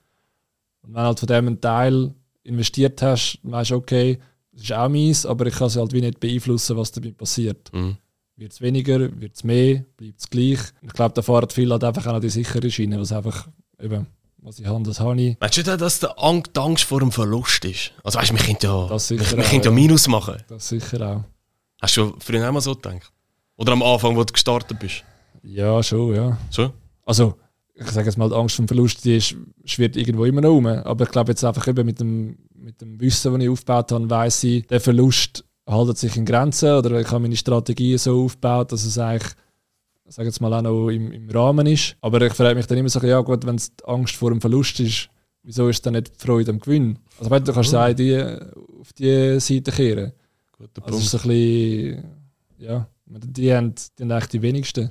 Und 0.82 0.94
wenn 0.94 1.02
halt 1.02 1.18
von 1.18 1.26
dem 1.26 1.46
einen 1.48 1.60
Teil 1.60 2.14
investiert 2.44 3.02
hast, 3.02 3.40
dann 3.42 3.52
weißt 3.52 3.72
du, 3.72 3.76
okay, 3.76 4.18
das 4.52 4.62
ist 4.62 4.72
auch 4.72 4.88
meins, 4.88 5.26
aber 5.26 5.46
ich 5.46 5.54
kann 5.54 5.66
es 5.66 5.76
halt 5.76 5.92
wie 5.92 6.00
nicht 6.00 6.20
beeinflussen, 6.20 6.76
was 6.76 6.92
damit 6.92 7.16
passiert. 7.16 7.72
Mhm. 7.72 7.96
Wird 8.36 8.52
es 8.52 8.60
weniger, 8.60 9.00
wird 9.20 9.34
es 9.34 9.42
mehr, 9.42 9.84
bleibt 9.96 10.20
es 10.20 10.30
gleich. 10.30 10.60
Ich 10.82 10.92
glaube, 10.92 11.14
da 11.14 11.22
fahren 11.22 11.50
viele 11.50 11.72
halt 11.72 11.84
einfach 11.84 12.06
auch 12.06 12.12
noch 12.12 12.20
die 12.20 12.30
sichere 12.30 12.70
Schiene, 12.70 13.00
was 13.00 13.12
einfach 13.12 13.48
eben 13.80 14.06
was 14.42 14.58
ich 14.58 14.66
habe, 14.66 14.82
das 14.84 15.00
habe 15.00 15.20
ich. 15.20 15.36
Weißt 15.40 15.56
du, 15.58 15.76
dass 15.76 16.00
der 16.00 16.14
Angst 16.22 16.84
vor 16.84 17.00
dem 17.00 17.12
Verlust 17.12 17.64
ist? 17.64 17.92
Also 18.04 18.18
weißt 18.18 18.30
du, 18.30 18.34
wir 18.34 18.44
können 18.44 18.58
ja, 18.60 18.86
das 18.88 19.10
wir, 19.10 19.18
wir 19.18 19.44
können 19.44 19.62
ja 19.62 19.70
Minus 19.70 20.08
machen. 20.08 20.36
Das 20.48 20.68
sicher 20.68 21.00
auch. 21.16 21.24
Hast 21.80 21.96
du 21.96 22.14
früher 22.18 22.48
auch 22.48 22.52
mal 22.52 22.60
so 22.60 22.74
gedacht? 22.74 23.12
Oder 23.56 23.72
am 23.72 23.82
Anfang, 23.82 24.16
wo 24.16 24.24
du 24.24 24.32
gestartet 24.32 24.78
bist? 24.78 25.04
Ja, 25.42 25.82
schon, 25.82 26.14
ja. 26.14 26.38
Schon? 26.50 26.72
Also, 27.04 27.34
ich 27.74 27.88
sage 27.90 28.06
jetzt 28.06 28.16
mal, 28.16 28.28
die 28.28 28.34
Angst 28.34 28.56
vor 28.56 28.64
dem 28.64 28.68
Verlust, 28.68 29.04
die 29.04 29.16
ist, 29.16 29.36
schwirrt 29.64 29.96
irgendwo 29.96 30.24
immer 30.24 30.40
noch 30.40 30.50
rum. 30.50 30.66
Aber 30.66 31.04
ich 31.04 31.10
glaube 31.10 31.32
jetzt 31.32 31.44
einfach 31.44 31.66
eben 31.68 31.86
mit 31.86 32.00
dem, 32.00 32.38
mit 32.54 32.80
dem 32.80 33.00
Wissen, 33.00 33.32
das 33.32 33.42
ich 33.42 33.48
aufgebaut 33.48 33.92
habe, 33.92 34.10
weiss 34.10 34.42
ich, 34.44 34.66
der 34.66 34.80
Verlust 34.80 35.44
hält 35.66 35.98
sich 35.98 36.16
in 36.16 36.24
Grenzen 36.24 36.72
oder 36.72 37.00
ich 37.00 37.08
habe 37.08 37.20
meine 37.20 37.36
Strategie 37.36 37.98
so 37.98 38.24
aufgebaut, 38.24 38.72
dass 38.72 38.84
es 38.84 38.98
eigentlich 38.98 39.34
sage 40.08 40.28
jetzt 40.28 40.40
mal 40.40 40.52
auch 40.52 40.62
noch 40.62 40.88
im, 40.88 41.12
im 41.12 41.30
Rahmen 41.30 41.66
ist. 41.66 41.96
Aber 42.00 42.20
ich 42.22 42.32
frage 42.32 42.54
mich 42.54 42.66
dann 42.66 42.78
immer 42.78 42.88
so, 42.88 43.00
ja 43.00 43.20
gut, 43.20 43.46
wenn 43.46 43.56
es 43.56 43.72
Angst 43.84 44.16
vor 44.16 44.30
dem 44.30 44.40
Verlust 44.40 44.80
ist, 44.80 45.08
wieso 45.42 45.68
ist 45.68 45.84
dann 45.84 45.94
nicht 45.94 46.12
die 46.14 46.26
Freude 46.26 46.50
am 46.50 46.58
Gewinn? 46.58 46.98
Also 47.18 47.30
du 47.38 47.52
kannst 47.52 47.72
mhm. 47.72 47.96
die, 47.96 48.22
auf 48.80 48.92
die 48.92 49.40
Seite 49.40 49.72
kehren. 49.72 50.12
Guter 50.52 50.82
also 50.82 50.98
Punkt. 50.98 51.04
ist 51.04 51.10
so 51.10 51.18
ein 51.18 51.28
bisschen, 51.28 52.04
ja, 52.58 52.88
die 53.06 53.54
haben, 53.54 53.74
die 53.98 54.02
haben 54.02 54.12
eigentlich 54.12 54.28
die 54.28 54.42
wenigsten. 54.42 54.90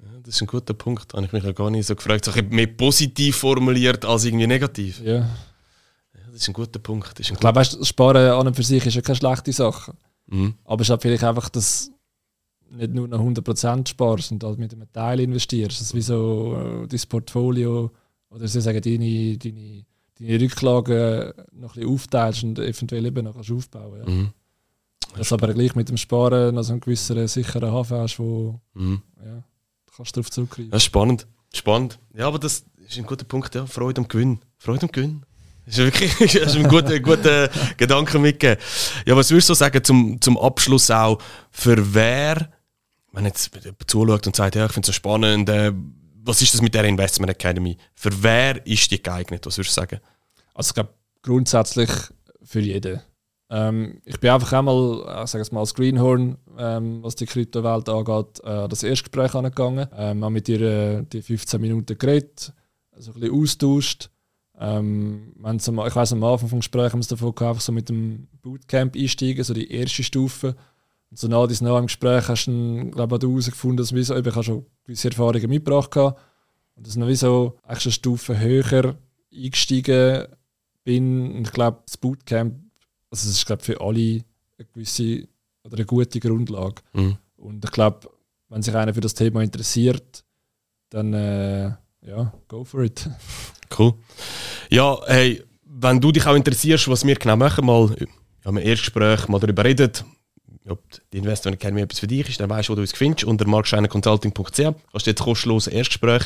Ja, 0.00 0.08
das 0.22 0.36
ist 0.36 0.42
ein 0.42 0.46
guter 0.46 0.74
Punkt. 0.74 1.12
Habe 1.12 1.26
ich 1.26 1.32
mich 1.32 1.44
ja 1.44 1.52
gar 1.52 1.70
nicht 1.70 1.86
so 1.86 1.94
gefragt. 1.94 2.26
Ich 2.26 2.36
habe 2.36 2.54
mehr 2.54 2.66
positiv 2.66 3.36
formuliert 3.36 4.04
als 4.04 4.24
irgendwie 4.24 4.46
negativ. 4.46 5.00
Ja. 5.00 5.14
ja 5.14 5.26
das 6.26 6.42
ist 6.42 6.48
ein 6.48 6.54
guter 6.54 6.78
Punkt. 6.78 7.18
Ein 7.18 7.22
ich 7.22 7.34
glaube, 7.34 7.56
weißt, 7.56 7.84
Sparen 7.84 8.30
an 8.30 8.46
und 8.46 8.54
für 8.54 8.62
sich 8.62 8.86
ist 8.86 8.94
ja 8.94 9.02
keine 9.02 9.16
schlechte 9.16 9.52
Sache. 9.52 9.94
Mhm. 10.26 10.54
Aber 10.64 10.82
es 10.82 10.86
ist 10.86 10.90
halt 10.90 11.02
vielleicht 11.02 11.24
einfach 11.24 11.48
das 11.48 11.90
nicht 12.72 12.94
nur 12.94 13.08
noch 13.08 13.20
100% 13.20 13.88
sparst 13.88 14.32
und 14.32 14.42
halt 14.44 14.58
mit 14.58 14.72
einem 14.72 14.90
Teil 14.92 15.20
investierst. 15.20 15.80
Das 15.80 15.88
ist 15.88 15.94
wie 15.94 16.02
so 16.02 16.56
äh, 16.56 16.86
dein 16.86 17.00
Portfolio 17.08 17.90
oder 18.30 18.48
sie 18.48 18.60
sagen, 18.60 18.80
deine, 18.80 19.36
deine, 19.36 19.84
deine 20.18 20.40
Rücklagen 20.40 21.32
noch 21.52 21.76
ein 21.76 21.80
bisschen 21.80 21.94
aufteilst 21.94 22.44
und 22.44 22.58
eventuell 22.58 23.06
eben 23.06 23.24
noch 23.24 23.36
aufbauen 23.36 24.02
ja. 24.06 24.10
mhm. 24.10 24.30
Dass 25.16 25.28
du 25.28 25.34
aber 25.34 25.52
gleich 25.52 25.74
mit 25.74 25.90
dem 25.90 25.98
Sparen 25.98 26.54
noch 26.54 26.62
so 26.62 26.72
einen 26.72 26.80
gewissen 26.80 27.28
sicheren 27.28 27.70
Hafen 27.70 27.98
hast, 27.98 28.18
wo 28.18 28.60
mhm. 28.72 29.02
ja, 29.22 29.44
du 29.86 29.92
kannst 29.94 30.16
darauf 30.16 30.30
zurückgreifen. 30.30 30.70
Das 30.70 30.82
ist 30.82 30.86
spannend. 30.86 31.26
Spannend. 31.52 31.98
Ja, 32.14 32.28
aber 32.28 32.38
das 32.38 32.64
ist 32.88 32.96
ein 32.96 33.04
guter 33.04 33.24
Punkt, 33.24 33.54
ja. 33.54 33.66
Freude 33.66 34.00
am 34.00 34.08
Gewinn. 34.08 34.38
Freude 34.56 34.84
am 34.84 34.92
Gewinn. 34.92 35.22
Das 35.66 35.78
ist 35.78 35.84
wirklich 35.84 36.12
das 36.32 36.54
ist 36.54 36.56
ein 36.56 36.68
guter, 36.68 36.98
guter 37.00 37.50
Gedanke 37.76 38.18
mitgegeben. 38.18 38.62
Ja, 39.04 39.16
was 39.16 39.30
würdest 39.30 39.50
du 39.50 39.54
sagen 39.54 39.84
zum, 39.84 40.20
zum 40.20 40.38
Abschluss 40.38 40.90
auch, 40.90 41.20
für 41.50 41.94
wer 41.94 42.50
wenn 43.12 43.24
jetzt 43.24 43.50
zuschaut 43.86 44.26
und 44.26 44.36
sagt, 44.36 44.54
ja, 44.54 44.66
ich 44.66 44.72
finde 44.72 44.84
es 44.84 44.88
so 44.88 44.92
spannend, 44.92 45.48
äh, 45.48 45.72
was 46.24 46.40
ist 46.42 46.54
das 46.54 46.62
mit 46.62 46.74
der 46.74 46.84
Investment 46.84 47.30
Academy? 47.30 47.76
Für 47.94 48.10
wer 48.22 48.64
ist 48.66 48.90
die 48.90 49.02
geeignet? 49.02 49.44
Was 49.46 49.58
würdest 49.58 49.76
du 49.76 49.80
sagen? 49.80 50.00
Also 50.54 50.70
ich 50.70 50.74
glaube 50.74 50.94
grundsätzlich 51.22 51.90
für 52.42 52.60
jeden. 52.60 53.00
Ähm, 53.50 54.00
ich 54.04 54.18
bin 54.18 54.30
einfach 54.30 54.52
einmal, 54.54 55.02
äh, 55.06 55.26
sag 55.26 55.52
mal, 55.52 55.60
als 55.60 55.74
Greenhorn, 55.74 56.38
ähm, 56.56 57.02
was 57.02 57.16
die 57.16 57.26
Kryptowelt 57.26 57.88
angeht, 57.88 58.40
äh, 58.44 58.66
das 58.68 58.82
Erstgespräch 58.82 59.34
angegangen. 59.34 59.88
Ähm, 59.94 60.24
habe 60.24 60.32
mit 60.32 60.48
ihr 60.48 60.60
äh, 60.60 61.02
die 61.04 61.20
15 61.20 61.60
Minuten 61.60 61.98
geredet, 61.98 62.52
also 62.92 63.12
ein 63.12 63.20
bisschen 63.20 63.42
austauscht. 63.42 64.10
Ähm, 64.58 65.34
ich 65.36 65.96
weiß 65.96 66.12
am 66.12 66.24
Anfang 66.24 66.48
des 66.48 66.58
Gesprächs 66.60 66.92
haben 66.92 67.02
wir 67.02 67.08
davon 67.08 67.34
gehabt, 67.34 67.50
einfach 67.50 67.60
so 67.60 67.72
mit 67.72 67.88
dem 67.88 68.28
Bootcamp 68.42 68.96
einsteigen, 68.96 69.44
so 69.44 69.52
die 69.52 69.70
erste 69.70 70.02
Stufe. 70.02 70.56
Und 71.12 71.18
so 71.18 71.28
nach 71.28 71.46
diesem 71.46 71.66
im 71.66 71.86
Gespräch 71.88 72.26
hast 72.26 72.46
du 72.46 72.90
glaube 72.90 73.16
ich, 73.16 73.22
herausgefunden, 73.22 73.76
dass 73.76 73.92
ich 73.92 74.44
schon 74.46 74.64
gewisse 74.86 75.08
Erfahrungen 75.08 75.50
mitgebracht 75.50 75.94
habe. 75.94 76.16
Und 76.74 76.86
dass 76.86 76.94
ich 76.94 76.98
noch 76.98 77.06
wie 77.06 77.16
so 77.16 77.58
eine 77.64 77.78
Stufe 77.78 78.40
höher 78.40 78.96
eingestiegen 79.30 80.24
bin. 80.84 81.36
Und 81.36 81.48
ich 81.48 81.52
glaube, 81.52 81.82
das 81.84 81.98
Bootcamp, 81.98 82.54
also 83.10 83.28
es 83.28 83.36
ist 83.36 83.44
glaube 83.44 83.62
für 83.62 83.78
alle 83.82 84.24
eine 84.56 84.68
gewisse 84.72 85.28
oder 85.64 85.76
eine 85.76 85.84
gute 85.84 86.18
Grundlage. 86.18 86.76
Mhm. 86.94 87.18
Und 87.36 87.62
ich 87.62 87.72
glaube, 87.72 88.08
wenn 88.48 88.62
sich 88.62 88.74
einer 88.74 88.94
für 88.94 89.02
das 89.02 89.12
Thema 89.12 89.42
interessiert, 89.42 90.24
dann 90.88 91.12
äh, 91.12 91.72
ja, 92.06 92.32
go 92.48 92.64
for 92.64 92.84
it. 92.84 93.08
Cool. 93.78 93.94
Ja, 94.70 94.98
hey, 95.06 95.42
wenn 95.64 96.00
du 96.00 96.10
dich 96.10 96.26
auch 96.26 96.36
interessierst, 96.36 96.88
was 96.88 97.06
wir 97.06 97.16
genau 97.16 97.36
machen, 97.36 97.66
mal 97.66 97.94
ja, 97.98 98.06
im 98.50 98.56
Erstgespräch 98.58 99.28
mal 99.28 99.40
darüber 99.40 99.64
reden, 99.64 99.92
ob 100.68 100.80
die 101.12 101.18
Investoren 101.18 101.54
Academy 101.54 101.82
etwas 101.82 101.98
für 101.98 102.06
dich 102.06 102.28
ist, 102.28 102.40
dann 102.40 102.48
weißt 102.48 102.68
du, 102.68 102.72
wo 102.72 102.76
du 102.76 102.82
uns 102.82 102.92
findest. 102.92 103.24
Unter 103.24 103.46
markscheinerconsulting.ch 103.46 104.56
kannst 104.56 105.06
du 105.06 105.10
jetzt 105.10 105.22
kostenlos 105.22 105.68
ein 105.68 105.74
Erstgespräch 105.74 106.22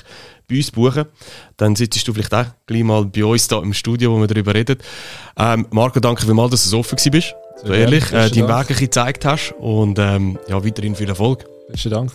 bei 0.48 0.56
uns 0.56 0.70
buchen. 0.70 1.06
Dann 1.56 1.74
sitzt 1.74 2.06
du 2.06 2.12
vielleicht 2.12 2.34
auch 2.34 2.46
gleich 2.66 2.84
mal 2.84 3.04
bei 3.06 3.24
uns 3.24 3.48
da 3.48 3.58
im 3.60 3.72
Studio, 3.72 4.12
wo 4.12 4.20
wir 4.20 4.26
darüber 4.26 4.54
reden. 4.54 4.76
Ähm, 5.38 5.66
Marco, 5.70 6.00
danke 6.00 6.22
vielmals, 6.22 6.50
dass 6.50 6.64
du 6.64 6.70
so 6.70 6.78
offen 6.80 6.98
bist. 7.10 7.34
So 7.64 7.72
ehrlich, 7.72 8.12
äh, 8.12 8.28
deinen 8.30 8.48
Weg 8.48 8.76
gezeigt 8.76 9.24
hast 9.24 9.54
und 9.58 9.98
ähm, 9.98 10.38
ja, 10.48 10.62
weiterhin 10.62 10.94
viel 10.94 11.08
Erfolg. 11.08 11.46
Besten 11.70 11.90
Dank. 11.90 12.12